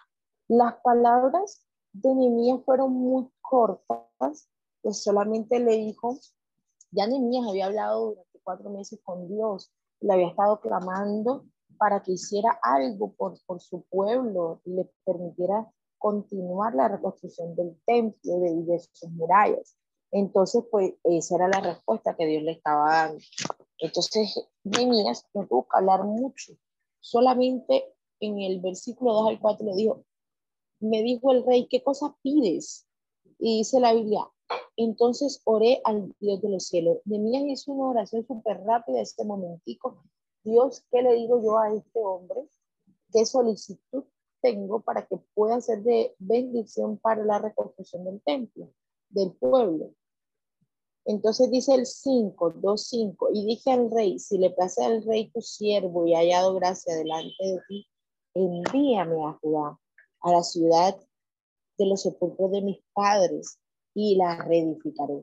Las 0.48 0.76
palabras 0.82 1.62
de 1.92 2.14
Nehemías 2.14 2.62
fueron 2.64 2.92
muy 2.92 3.28
cortas, 3.42 4.48
pues 4.80 5.02
solamente 5.02 5.58
le 5.58 5.76
dijo, 5.76 6.18
ya 6.90 7.06
Nehemías 7.06 7.46
había 7.48 7.66
hablado 7.66 8.10
durante 8.10 8.40
cuatro 8.42 8.70
meses 8.70 8.98
con 9.04 9.28
Dios, 9.28 9.70
le 10.00 10.14
había 10.14 10.28
estado 10.28 10.60
clamando 10.60 11.44
para 11.78 12.02
que 12.02 12.12
hiciera 12.12 12.58
algo 12.62 13.12
por, 13.12 13.34
por 13.44 13.60
su 13.60 13.82
pueblo 13.82 14.60
le 14.64 14.90
permitiera 15.04 15.70
continuar 16.06 16.72
la 16.76 16.86
reconstrucción 16.86 17.56
del 17.56 17.76
templo 17.84 18.46
y 18.46 18.62
de 18.62 18.78
sus 18.78 19.10
murallas. 19.10 19.76
Entonces, 20.12 20.62
pues 20.70 20.94
esa 21.02 21.34
era 21.34 21.48
la 21.48 21.60
respuesta 21.60 22.14
que 22.14 22.26
Dios 22.26 22.44
le 22.44 22.52
estaba 22.52 22.88
dando. 22.92 23.24
Entonces, 23.78 24.40
Nehemías 24.62 25.26
no 25.34 25.44
tuvo 25.48 25.64
que 25.64 25.76
hablar 25.76 26.04
mucho. 26.04 26.52
Solamente 27.00 27.92
en 28.20 28.38
el 28.38 28.60
versículo 28.60 29.14
2 29.14 29.30
al 29.30 29.40
4 29.40 29.66
le 29.66 29.74
dijo, 29.74 30.04
me 30.78 31.02
dijo 31.02 31.32
el 31.32 31.44
rey, 31.44 31.66
¿qué 31.66 31.82
cosa 31.82 32.16
pides? 32.22 32.86
Y 33.40 33.58
dice 33.58 33.80
la 33.80 33.92
Biblia, 33.92 34.30
entonces 34.76 35.40
oré 35.42 35.80
al 35.82 36.14
Dios 36.20 36.40
de 36.40 36.50
los 36.50 36.68
cielos. 36.68 36.98
Nehemías 37.04 37.42
hizo 37.46 37.72
una 37.72 37.90
oración 37.90 38.24
súper 38.24 38.62
rápida 38.62 39.00
este 39.00 39.24
momentico. 39.24 40.04
Dios, 40.44 40.84
¿qué 40.88 41.02
le 41.02 41.14
digo 41.14 41.42
yo 41.42 41.58
a 41.58 41.74
este 41.74 41.98
hombre? 41.98 42.48
¿Qué 43.12 43.26
solicitud 43.26 44.04
tengo 44.46 44.80
para 44.80 45.04
que 45.06 45.16
pueda 45.34 45.60
ser 45.60 45.82
de 45.82 46.14
bendición 46.20 46.98
para 46.98 47.24
la 47.24 47.40
reconstrucción 47.40 48.04
del 48.04 48.22
templo, 48.22 48.70
del 49.08 49.32
pueblo? 49.32 49.90
Entonces 51.04 51.50
dice 51.50 51.74
el 51.74 51.84
5, 51.84 52.52
2, 52.52 52.86
5, 52.88 53.28
y 53.32 53.44
dije 53.44 53.72
al 53.72 53.90
rey, 53.90 54.20
si 54.20 54.38
le 54.38 54.50
place 54.50 54.84
al 54.84 55.02
rey 55.04 55.30
tu 55.32 55.40
siervo 55.40 56.06
y 56.06 56.14
hallado 56.14 56.54
gracia 56.54 56.94
delante 56.94 57.44
de 57.44 57.60
ti, 57.66 57.88
envíame 58.34 59.24
a 59.26 59.32
Judá, 59.40 59.80
a 60.20 60.32
la 60.32 60.42
ciudad 60.44 60.96
de 61.78 61.86
los 61.86 62.02
sepulcros 62.02 62.52
de 62.52 62.62
mis 62.62 62.78
padres, 62.92 63.58
y 63.94 64.14
la 64.16 64.36
reedificaré. 64.44 65.22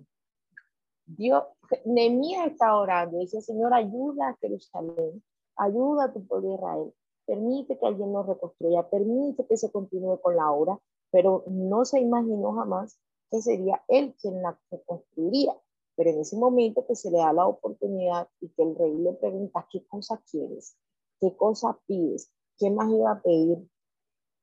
Dios, 1.06 1.44
Nemía 1.86 2.46
está 2.46 2.76
orando, 2.76 3.20
dice, 3.20 3.40
Señor, 3.42 3.74
ayuda 3.74 4.30
a 4.30 4.38
Jerusalén, 4.38 5.24
ayuda 5.56 6.06
a 6.06 6.14
tu 6.14 6.26
pueblo 6.26 6.56
Israel, 6.56 6.94
permite 7.26 7.78
que 7.78 7.86
alguien 7.86 8.14
lo 8.14 8.24
reconstruya, 8.24 8.90
permite 8.90 9.46
que 9.46 9.58
se 9.58 9.72
continúe 9.72 10.20
con 10.22 10.36
la 10.36 10.52
obra, 10.52 10.80
pero 11.12 11.44
no 11.48 11.86
se 11.86 12.00
imaginó 12.00 12.54
jamás 12.54 13.00
que 13.30 13.42
sería 13.42 13.84
él 13.88 14.16
quien 14.22 14.42
la 14.42 14.60
reconstruiría. 14.70 15.56
Pero 15.96 16.10
en 16.10 16.20
ese 16.20 16.38
momento 16.38 16.86
que 16.88 16.96
se 16.96 17.12
le 17.12 17.18
da 17.20 17.34
la 17.34 17.48
oportunidad 17.48 18.28
y 18.42 18.50
que 18.50 18.64
el 18.64 18.76
rey 18.76 18.96
le 18.96 19.14
pregunta, 19.14 19.68
¿qué 19.72 19.86
cosa 19.86 20.22
quieres? 20.30 20.76
¿Qué 21.20 21.36
cosa 21.36 21.80
pides? 21.86 22.32
¿Qué 22.58 22.70
más 22.70 22.92
iba 22.92 23.12
a 23.12 23.22
pedir? 23.22 23.68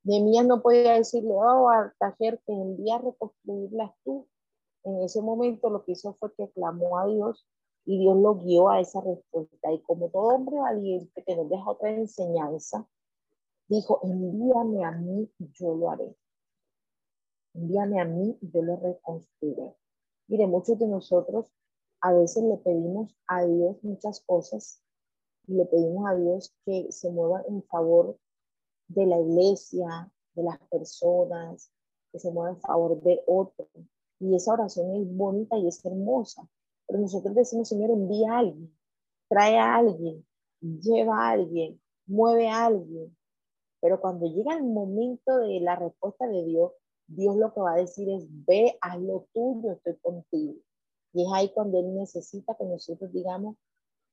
Nehemías 0.05 0.47
no 0.47 0.62
podía 0.62 0.95
decirle, 0.95 1.33
oh, 1.33 1.68
al 1.68 1.93
taller 1.99 2.41
que 2.47 2.53
envía 2.53 2.97
a 2.97 3.03
reconstruirlas 3.03 3.93
tú. 4.05 4.26
En 4.85 5.03
ese 5.03 5.20
momento 5.20 5.68
lo 5.70 5.85
que 5.85 5.93
hizo 5.93 6.14
fue 6.14 6.33
que 6.35 6.51
clamó 6.51 6.99
a 6.99 7.07
Dios 7.07 7.47
y 7.91 7.99
Dios 7.99 8.16
lo 8.18 8.36
guió 8.36 8.68
a 8.68 8.78
esa 8.78 9.01
respuesta. 9.01 9.72
Y 9.72 9.80
como 9.80 10.11
todo 10.11 10.28
hombre 10.28 10.57
valiente 10.61 11.24
que 11.24 11.34
nos 11.34 11.49
deja 11.49 11.68
otra 11.68 11.91
enseñanza, 11.91 12.88
dijo, 13.66 13.99
envíame 14.05 14.84
a 14.84 14.93
mí 14.93 15.28
yo 15.38 15.74
lo 15.74 15.91
haré. 15.91 16.16
Envíame 17.53 18.01
a 18.01 18.05
mí 18.05 18.38
yo 18.43 18.62
lo 18.62 18.76
reconstruiré. 18.76 19.74
Mire, 20.28 20.47
muchos 20.47 20.78
de 20.78 20.86
nosotros 20.86 21.53
a 22.01 22.12
veces 22.12 22.45
le 22.45 22.59
pedimos 22.59 23.12
a 23.26 23.45
Dios 23.45 23.82
muchas 23.82 24.20
cosas 24.20 24.80
y 25.49 25.55
le 25.55 25.66
pedimos 25.66 26.09
a 26.09 26.14
Dios 26.14 26.55
que 26.64 26.93
se 26.93 27.11
mueva 27.11 27.43
en 27.49 27.61
favor 27.64 28.16
de 28.86 29.05
la 29.05 29.18
iglesia, 29.18 30.12
de 30.36 30.45
las 30.45 30.61
personas, 30.68 31.72
que 32.12 32.20
se 32.20 32.30
mueva 32.30 32.51
en 32.51 32.61
favor 32.61 33.03
de 33.03 33.20
otros. 33.26 33.68
Y 34.20 34.36
esa 34.36 34.53
oración 34.53 34.95
es 34.95 35.12
bonita 35.12 35.59
y 35.59 35.66
es 35.66 35.84
hermosa. 35.84 36.49
Pero 36.91 37.03
nosotros 37.03 37.36
decimos, 37.36 37.68
Señor, 37.68 37.91
envía 37.91 38.32
a 38.32 38.38
alguien, 38.38 38.76
trae 39.28 39.57
a 39.57 39.76
alguien, 39.76 40.26
lleva 40.61 41.18
a 41.20 41.30
alguien, 41.30 41.80
mueve 42.07 42.49
a 42.49 42.66
alguien. 42.66 43.16
Pero 43.80 44.01
cuando 44.01 44.26
llega 44.26 44.57
el 44.57 44.64
momento 44.64 45.36
de 45.36 45.61
la 45.61 45.76
respuesta 45.76 46.26
de 46.26 46.45
Dios, 46.47 46.72
Dios 47.07 47.36
lo 47.36 47.55
que 47.55 47.61
va 47.61 47.74
a 47.74 47.76
decir 47.76 48.11
es, 48.11 48.26
ve, 48.45 48.76
haz 48.80 49.01
lo 49.01 49.28
tuyo, 49.32 49.70
estoy 49.70 49.99
contigo. 49.99 50.55
Y 51.12 51.22
es 51.22 51.28
ahí 51.32 51.51
cuando 51.51 51.78
Él 51.78 51.95
necesita 51.95 52.57
que 52.57 52.64
nosotros 52.64 53.12
digamos, 53.12 53.55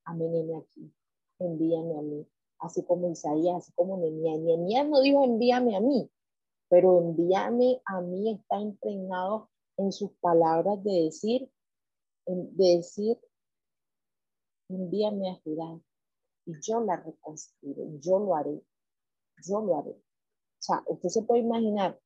amén, 0.05 0.55
aquí, 0.55 0.93
envíame 1.39 1.97
a 1.97 2.01
mí. 2.03 2.27
Así 2.59 2.83
como 2.83 3.09
Isaías, 3.09 3.55
así 3.57 3.71
como 3.73 3.97
Nehemías. 3.97 4.39
Nehemías 4.39 4.87
no 4.87 5.01
dijo, 5.01 5.23
envíame 5.23 5.75
a 5.75 5.79
mí, 5.79 6.11
pero 6.69 6.99
envíame 6.99 7.81
a 7.85 8.01
mí 8.01 8.33
está 8.33 8.59
impregnado 8.59 9.49
en 9.77 9.91
sus 9.91 10.11
palabras 10.21 10.83
de 10.83 11.05
decir, 11.05 11.49
de 12.27 12.77
decir, 12.77 13.17
envíame 14.69 15.29
a 15.29 15.41
Judá 15.43 15.79
y 16.45 16.53
yo 16.61 16.81
la 16.81 16.97
reconstruiré, 16.97 17.99
yo 17.99 18.19
lo 18.19 18.35
haré, 18.35 18.61
yo 19.45 19.61
lo 19.61 19.79
haré. 19.79 19.91
O 19.91 20.59
sea, 20.59 20.83
usted 20.87 21.09
se 21.09 21.21
puede 21.23 21.41
imaginar 21.41 21.99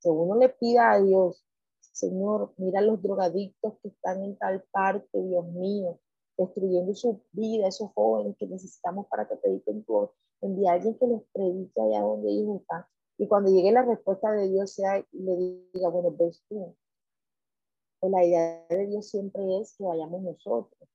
que 0.00 0.08
uno 0.08 0.36
le 0.36 0.48
pida 0.48 0.92
a 0.92 1.02
Dios, 1.02 1.44
Señor, 1.92 2.54
mira 2.56 2.80
los 2.80 3.02
drogadictos 3.02 3.74
que 3.82 3.88
están 3.88 4.22
en 4.22 4.36
tal 4.38 4.62
parte, 4.70 5.22
Dios 5.22 5.44
mío, 5.46 5.98
destruyendo 6.38 6.94
su 6.94 7.22
vida, 7.32 7.68
esos 7.68 7.92
jóvenes 7.92 8.36
que 8.38 8.46
necesitamos 8.46 9.06
para 9.08 9.28
que 9.28 9.36
prediquen 9.36 9.84
tu 9.84 10.10
envía 10.40 10.70
a 10.70 10.74
alguien 10.74 10.98
que 10.98 11.06
les 11.06 11.22
predique 11.32 11.80
allá 11.80 12.00
donde 12.00 12.30
ellos 12.30 12.60
están. 12.60 12.84
Y 13.18 13.28
cuando 13.28 13.50
llegue 13.50 13.72
la 13.72 13.82
respuesta 13.82 14.32
de 14.32 14.48
Dios, 14.48 14.72
sea, 14.72 15.04
le 15.12 15.36
diga, 15.74 15.88
bueno, 15.90 16.10
ves 16.18 16.42
tú. 16.48 16.74
La 18.02 18.24
idea 18.24 18.66
de 18.68 18.86
Dios 18.86 19.08
siempre 19.08 19.42
es 19.60 19.76
que 19.76 19.84
vayamos 19.84 20.22
nosotros. 20.22 20.88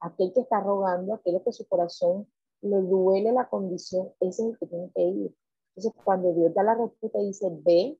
Aquel 0.00 0.32
que 0.32 0.40
está 0.40 0.60
rogando, 0.60 1.14
aquel 1.14 1.42
que 1.44 1.52
su 1.52 1.66
corazón 1.66 2.28
le 2.60 2.80
duele 2.82 3.32
la 3.32 3.48
condición, 3.48 4.12
ese 4.20 4.42
es 4.42 4.48
el 4.50 4.58
que 4.58 4.66
tiene 4.66 4.90
que 4.94 5.02
ir. 5.02 5.34
Entonces, 5.74 6.02
cuando 6.04 6.32
Dios 6.32 6.54
da 6.54 6.62
la 6.62 6.74
respuesta 6.74 7.20
y 7.20 7.26
dice, 7.26 7.48
ve, 7.50 7.98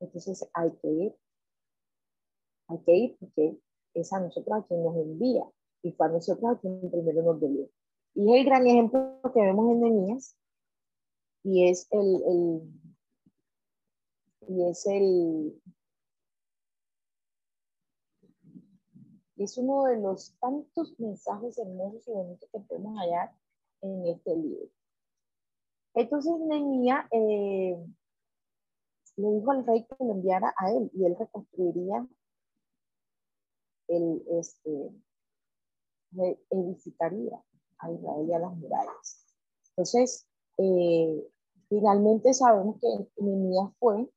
entonces 0.00 0.48
hay 0.52 0.70
que 0.82 0.88
ir. 0.88 1.16
Hay 2.68 2.78
que 2.78 2.96
ir 2.96 3.16
porque 3.18 3.58
es 3.94 4.12
a 4.12 4.20
nosotros 4.20 4.56
a 4.56 4.66
quien 4.66 4.84
nos 4.84 4.96
envía 4.96 5.44
y 5.82 5.92
fue 5.92 6.06
a 6.06 6.10
nosotros 6.10 6.50
a 6.50 6.60
quien 6.60 6.90
primero 6.90 7.22
nos 7.22 7.40
dolió. 7.40 7.68
Y 8.14 8.32
es 8.32 8.40
el 8.40 8.46
gran 8.46 8.66
ejemplo 8.66 9.20
que 9.34 9.40
vemos 9.40 9.70
en 9.72 9.80
Nehemías 9.80 10.36
y 11.42 11.68
es 11.68 11.86
el, 11.90 12.62
y 14.48 14.68
es 14.68 14.86
el 14.86 15.60
es 19.44 19.58
uno 19.58 19.84
de 19.84 20.00
los 20.00 20.34
tantos 20.40 20.98
mensajes 20.98 21.58
hermosos 21.58 22.06
y 22.08 22.12
bonitos 22.12 22.48
que 22.50 22.60
podemos 22.60 22.98
hallar 22.98 23.32
en 23.82 24.06
este 24.06 24.36
libro. 24.36 24.68
Entonces 25.94 26.32
Nehemías 26.40 27.06
eh, 27.10 27.76
le 29.16 29.30
dijo 29.32 29.50
al 29.50 29.66
rey 29.66 29.86
que 29.86 30.04
lo 30.04 30.12
enviara 30.12 30.54
a 30.58 30.70
él 30.70 30.90
y 30.94 31.04
él 31.06 31.16
reconstruiría 31.18 32.06
el, 33.88 34.22
este, 34.32 34.92
edificaría 36.50 37.42
a 37.78 37.90
Israel 37.90 38.26
y 38.28 38.32
a 38.32 38.38
las 38.38 38.56
murallas. 38.56 39.26
Entonces, 39.70 40.26
eh, 40.58 41.28
finalmente 41.68 42.32
sabemos 42.34 42.76
que 42.80 43.22
Nehemías 43.22 43.70
fue, 43.78 44.08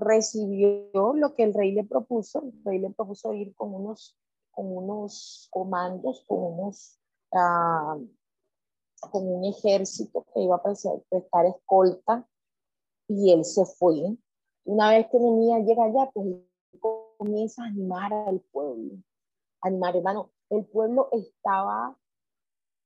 recibió 0.00 1.12
lo 1.14 1.34
que 1.34 1.44
el 1.44 1.54
rey 1.54 1.72
le 1.72 1.84
propuso, 1.84 2.42
el 2.42 2.64
rey 2.64 2.78
le 2.80 2.90
propuso 2.90 3.32
ir 3.34 3.54
con 3.54 3.74
unos, 3.74 4.16
con 4.50 4.76
unos 4.76 5.48
comandos, 5.50 6.24
con 6.26 6.38
unos, 6.42 6.98
ah, 7.32 7.96
con 9.10 9.28
un 9.28 9.44
ejército 9.44 10.26
que 10.34 10.42
iba 10.42 10.56
a 10.56 10.62
prestar 10.62 11.46
escolta 11.46 12.26
y 13.08 13.32
él 13.32 13.44
se 13.44 13.64
fue. 13.64 14.16
Una 14.64 14.90
vez 14.90 15.06
que 15.10 15.18
Nehemías 15.18 15.66
llega 15.66 15.84
allá, 15.84 16.10
pues 16.12 16.26
comienza 17.18 17.62
a 17.62 17.66
animar 17.66 18.12
al 18.12 18.40
pueblo 18.52 18.98
animar, 19.62 19.96
hermano. 19.96 20.30
El 20.48 20.64
pueblo 20.66 21.08
estaba 21.12 21.96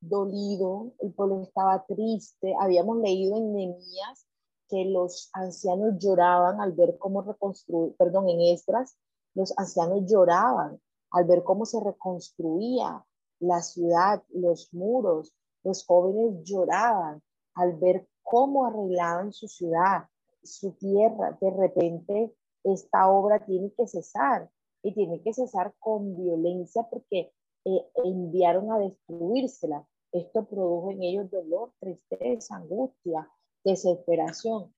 dolido, 0.01 0.93
el 1.01 1.13
pueblo 1.13 1.43
estaba 1.43 1.85
triste. 1.87 2.55
Habíamos 2.61 2.99
leído 2.99 3.37
en 3.37 3.53
Nehemías 3.53 4.24
que 4.69 4.85
los 4.85 5.31
ancianos 5.33 5.99
lloraban 5.99 6.61
al 6.61 6.73
ver 6.73 6.97
cómo 6.99 7.23
reconstruir, 7.23 7.95
perdón, 7.97 8.29
en 8.29 8.41
Estras, 8.41 8.97
los 9.35 9.53
ancianos 9.59 10.05
lloraban 10.07 10.81
al 11.11 11.25
ver 11.25 11.43
cómo 11.43 11.67
se 11.67 11.81
reconstruía 11.81 13.05
la 13.41 13.63
ciudad, 13.63 14.23
los 14.31 14.73
muros. 14.73 15.35
Los 15.63 15.85
jóvenes 15.85 16.43
lloraban 16.45 17.23
al 17.55 17.77
ver 17.77 18.09
cómo 18.23 18.67
arreglaban 18.67 19.33
su 19.33 19.49
ciudad, 19.49 20.09
su 20.43 20.73
tierra. 20.73 21.37
De 21.41 21.51
repente, 21.51 22.35
esta 22.65 23.09
obra 23.09 23.45
tiene 23.45 23.73
que 23.73 23.87
cesar 23.87 24.51
y 24.83 24.93
tiene 24.95 25.23
que 25.23 25.33
cesar 25.33 25.75
con 25.79 26.17
violencia 26.17 26.87
porque 26.91 27.33
eh, 27.65 27.87
enviaron 28.05 28.73
a 28.73 28.79
destruírsela. 28.79 29.87
Esto 30.13 30.45
produjo 30.45 30.93
en 30.93 31.03
ellos 31.03 31.31
dolor, 31.31 31.73
tristeza, 31.81 32.57
angustia, 32.57 33.29
desesperación. 33.65 34.73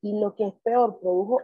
Y 0.00 0.18
lo 0.18 0.34
que 0.34 0.48
es 0.48 0.54
peor, 0.62 0.98
produjo 1.00 1.40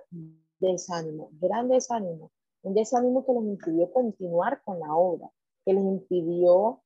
desánimo, 0.59 1.31
gran 1.41 1.69
desánimo. 1.69 2.31
Un 2.63 2.75
desánimo 2.75 3.25
que 3.25 3.33
les 3.33 3.45
impidió 3.45 3.93
continuar 3.93 4.61
con 4.65 4.81
la 4.81 4.95
obra, 4.95 5.31
que 5.65 5.73
les 5.73 5.85
impidió 5.85 6.83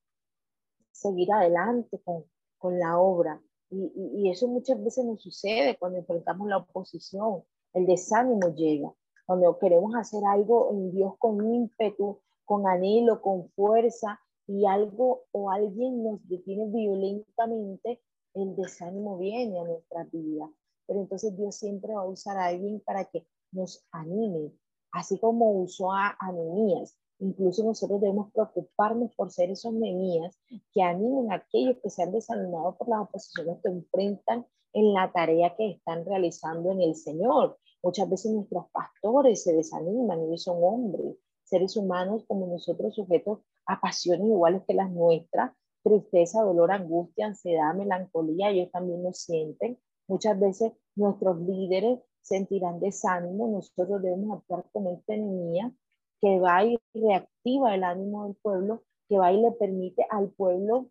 seguir 0.90 1.32
adelante 1.32 1.98
con, 2.04 2.24
con 2.58 2.78
la 2.78 2.98
obra. 2.98 3.40
Y, 3.70 3.90
y, 3.94 4.20
y 4.20 4.30
eso 4.30 4.46
muchas 4.48 4.82
veces 4.84 5.04
nos 5.04 5.22
sucede 5.22 5.78
cuando 5.78 5.98
enfrentamos 5.98 6.46
la 6.48 6.58
oposición. 6.58 7.42
El 7.72 7.86
desánimo 7.86 8.54
llega 8.54 8.92
cuando 9.24 9.58
queremos 9.58 9.94
hacer 9.94 10.22
algo 10.26 10.72
en 10.72 10.92
Dios 10.92 11.14
con 11.18 11.54
ímpetu, 11.54 12.20
con 12.44 12.66
anhelo, 12.66 13.22
con 13.22 13.48
fuerza, 13.50 14.20
y 14.46 14.66
algo 14.66 15.22
o 15.32 15.50
alguien 15.50 16.02
nos 16.02 16.26
detiene 16.28 16.66
violentamente, 16.66 18.00
el 18.34 18.56
desánimo 18.56 19.18
viene 19.18 19.60
a 19.60 19.64
nuestra 19.64 20.04
vida. 20.04 20.50
Pero 20.86 21.00
entonces 21.00 21.36
Dios 21.36 21.56
siempre 21.56 21.94
va 21.94 22.02
a 22.02 22.08
usar 22.08 22.36
a 22.36 22.46
alguien 22.46 22.80
para 22.80 23.04
que 23.04 23.26
nos 23.52 23.84
anime, 23.92 24.52
así 24.92 25.18
como 25.18 25.52
usó 25.52 25.92
a 25.92 26.16
Anemías. 26.18 26.96
Incluso 27.18 27.62
nosotros 27.62 28.00
debemos 28.00 28.32
preocuparnos 28.32 29.14
por 29.14 29.30
ser 29.30 29.50
esos 29.50 29.72
Nemías 29.72 30.36
que 30.72 30.82
animen 30.82 31.30
a 31.30 31.36
aquellos 31.36 31.76
que 31.82 31.90
se 31.90 32.02
han 32.02 32.12
desanimado 32.12 32.76
por 32.76 32.88
las 32.88 33.02
oposiciones 33.02 33.58
que 33.62 33.68
enfrentan 33.70 34.46
en 34.72 34.92
la 34.92 35.12
tarea 35.12 35.54
que 35.54 35.70
están 35.70 36.04
realizando 36.04 36.72
en 36.72 36.80
el 36.80 36.96
Señor. 36.96 37.58
Muchas 37.82 38.08
veces 38.10 38.32
nuestros 38.32 38.66
pastores 38.70 39.42
se 39.42 39.52
desaniman, 39.52 40.22
ellos 40.22 40.42
son 40.42 40.58
hombres, 40.62 41.16
seres 41.44 41.76
humanos 41.76 42.24
como 42.26 42.46
nosotros, 42.46 42.94
sujetos 42.94 43.40
a 43.66 43.80
pasiones 43.80 44.26
iguales 44.26 44.62
que 44.66 44.74
las 44.74 44.90
nuestras, 44.90 45.52
tristeza, 45.82 46.42
dolor, 46.42 46.72
angustia, 46.72 47.26
ansiedad, 47.26 47.74
melancolía, 47.74 48.50
ellos 48.50 48.70
también 48.70 49.02
lo 49.02 49.12
sienten. 49.12 49.78
Muchas 50.08 50.38
veces 50.38 50.72
nuestros 50.94 51.40
líderes 51.40 52.00
sentirán 52.20 52.80
desánimo, 52.80 53.48
nosotros 53.48 54.02
debemos 54.02 54.38
actuar 54.38 54.64
como 54.72 54.92
esta 54.92 55.14
enemiga 55.14 55.72
que 56.20 56.38
va 56.38 56.64
y 56.64 56.78
reactiva 56.94 57.74
el 57.74 57.82
ánimo 57.82 58.24
del 58.24 58.36
pueblo, 58.36 58.84
que 59.08 59.18
va 59.18 59.32
y 59.32 59.42
le 59.42 59.50
permite 59.52 60.06
al 60.08 60.30
pueblo 60.30 60.88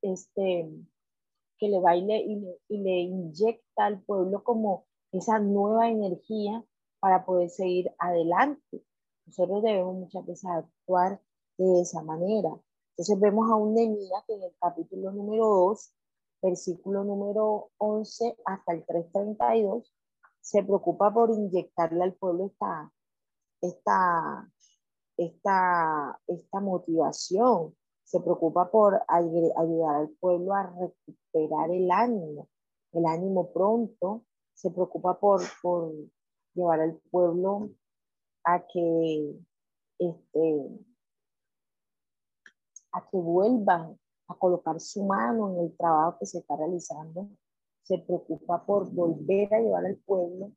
este, 0.00 0.70
que 1.58 1.68
le 1.68 1.80
va 1.80 1.96
y 1.96 2.04
le, 2.04 2.24
y 2.68 2.78
le 2.78 3.00
inyecta 3.00 3.86
al 3.86 4.00
pueblo 4.02 4.44
como 4.44 4.86
esa 5.12 5.38
nueva 5.38 5.90
energía 5.90 6.64
para 7.00 7.24
poder 7.24 7.50
seguir 7.50 7.92
adelante. 7.98 8.84
Nosotros 9.26 9.62
debemos 9.62 9.96
muchas 9.96 10.24
veces 10.24 10.50
actuar 10.50 11.20
de 11.58 11.80
esa 11.80 12.02
manera. 12.02 12.50
Entonces 12.96 13.20
vemos 13.20 13.50
a 13.50 13.54
un 13.56 13.74
Nehemías 13.74 14.24
que 14.26 14.34
en 14.34 14.42
el 14.42 14.54
capítulo 14.58 15.12
número 15.12 15.46
2 15.46 15.92
versículo 16.42 17.04
número 17.04 17.70
11 17.78 18.36
hasta 18.44 18.72
el 18.72 18.84
332, 18.84 19.92
se 20.40 20.62
preocupa 20.62 21.12
por 21.12 21.30
inyectarle 21.30 22.04
al 22.04 22.14
pueblo 22.14 22.46
esta, 22.46 22.92
esta, 23.60 24.48
esta, 25.16 26.20
esta 26.26 26.60
motivación, 26.60 27.74
se 28.04 28.20
preocupa 28.20 28.70
por 28.70 29.02
ayudar 29.08 29.96
al 29.96 30.10
pueblo 30.20 30.54
a 30.54 30.62
recuperar 30.62 31.70
el 31.70 31.90
ánimo, 31.90 32.48
el 32.92 33.06
ánimo 33.06 33.52
pronto, 33.52 34.24
se 34.54 34.70
preocupa 34.70 35.18
por, 35.18 35.42
por 35.60 35.92
llevar 36.54 36.80
al 36.80 36.96
pueblo 37.10 37.70
a 38.44 38.64
que, 38.66 39.34
este, 39.98 40.85
a 42.96 43.06
que 43.10 43.18
vuelvan 43.18 43.98
a 44.28 44.34
colocar 44.34 44.80
su 44.80 45.04
mano 45.04 45.52
en 45.52 45.66
el 45.66 45.76
trabajo 45.76 46.18
que 46.18 46.26
se 46.26 46.38
está 46.38 46.56
realizando, 46.56 47.28
se 47.82 47.98
preocupa 47.98 48.64
por 48.64 48.90
volver 48.90 49.52
a 49.54 49.60
llevar 49.60 49.84
al 49.84 49.96
pueblo 49.96 50.52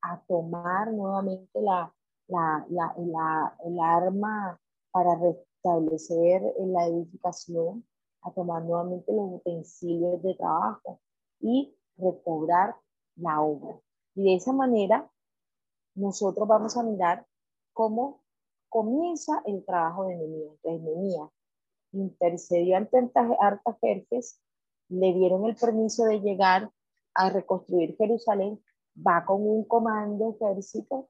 a 0.00 0.20
tomar 0.26 0.90
nuevamente 0.92 1.60
la, 1.60 1.94
la, 2.28 2.66
la, 2.70 3.56
el 3.64 3.78
arma 3.78 4.58
para 4.90 5.14
restablecer 5.16 6.42
la 6.58 6.86
edificación, 6.86 7.86
a 8.22 8.32
tomar 8.32 8.64
nuevamente 8.64 9.12
los 9.12 9.34
utensilios 9.34 10.20
de 10.22 10.34
trabajo 10.34 10.98
y 11.40 11.76
recobrar 11.98 12.74
la 13.16 13.40
obra. 13.42 13.78
Y 14.14 14.24
de 14.24 14.34
esa 14.36 14.52
manera, 14.52 15.08
nosotros 15.94 16.48
vamos 16.48 16.76
a 16.76 16.82
mirar 16.82 17.26
cómo 17.74 18.22
comienza 18.68 19.42
el 19.44 19.64
trabajo 19.64 20.06
de 20.06 20.16
Nehemías 20.64 21.30
intercedió 21.92 22.76
ante 22.76 22.98
Artajerjes, 23.40 24.40
le 24.88 25.12
dieron 25.14 25.46
el 25.46 25.56
permiso 25.56 26.04
de 26.04 26.20
llegar 26.20 26.70
a 27.14 27.30
reconstruir 27.30 27.96
Jerusalén, 27.96 28.62
va 28.96 29.24
con 29.24 29.46
un 29.46 29.64
comando 29.64 30.36
ejército 30.36 31.08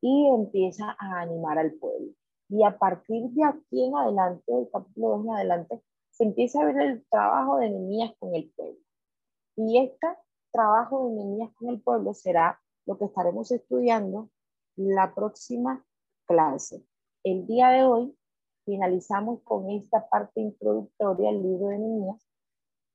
y 0.00 0.28
empieza 0.28 0.96
a 0.98 1.20
animar 1.20 1.58
al 1.58 1.72
pueblo. 1.74 2.12
Y 2.48 2.62
a 2.62 2.78
partir 2.78 3.30
de 3.30 3.44
aquí 3.44 3.84
en 3.84 3.96
adelante, 3.96 4.52
del 4.52 4.68
capítulo 4.70 5.08
2 5.16 5.24
en 5.24 5.30
adelante, 5.32 5.82
se 6.10 6.24
empieza 6.24 6.60
a 6.60 6.66
ver 6.66 6.80
el 6.80 7.06
trabajo 7.08 7.56
de 7.58 7.70
Nehemías 7.70 8.12
con 8.18 8.34
el 8.34 8.52
pueblo. 8.54 8.78
Y 9.56 9.78
este 9.78 10.06
trabajo 10.52 11.08
de 11.08 11.14
Nehemías 11.14 11.52
con 11.54 11.70
el 11.70 11.80
pueblo 11.80 12.14
será 12.14 12.60
lo 12.86 12.98
que 12.98 13.06
estaremos 13.06 13.50
estudiando 13.50 14.30
la 14.76 15.14
próxima 15.14 15.84
clase. 16.26 16.84
El 17.24 17.46
día 17.46 17.70
de 17.70 17.84
hoy 17.84 18.16
finalizamos 18.64 19.40
con 19.42 19.70
esta 19.70 20.08
parte 20.08 20.40
introductoria 20.40 21.30
del 21.30 21.42
libro 21.42 21.68
de 21.68 21.78
Nehemías 21.78 22.26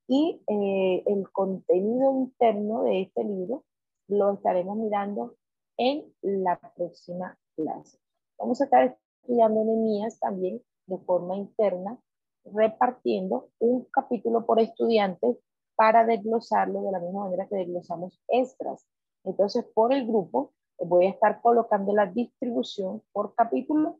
y 0.07 0.41
eh, 0.47 1.03
el 1.05 1.29
contenido 1.31 2.11
interno 2.11 2.83
de 2.83 3.03
este 3.03 3.23
libro 3.23 3.63
lo 4.07 4.33
estaremos 4.33 4.77
mirando 4.77 5.35
en 5.77 6.03
la 6.21 6.59
próxima 6.75 7.37
clase. 7.55 7.99
Vamos 8.37 8.59
a 8.59 8.65
estar 8.65 8.97
estudiando 9.21 9.63
Nehemías 9.63 10.19
también 10.19 10.61
de 10.87 10.97
forma 10.97 11.35
interna, 11.35 11.99
repartiendo 12.45 13.49
un 13.59 13.85
capítulo 13.91 14.45
por 14.45 14.59
estudiante 14.59 15.37
para 15.75 16.05
desglosarlo 16.05 16.81
de 16.81 16.91
la 16.91 16.99
misma 16.99 17.25
manera 17.25 17.47
que 17.47 17.57
desglosamos 17.57 18.19
extras. 18.27 18.85
Entonces, 19.23 19.65
por 19.73 19.93
el 19.93 20.07
grupo, 20.07 20.51
voy 20.79 21.05
a 21.05 21.09
estar 21.11 21.41
colocando 21.41 21.93
la 21.93 22.07
distribución 22.07 23.03
por 23.11 23.35
capítulo 23.35 23.99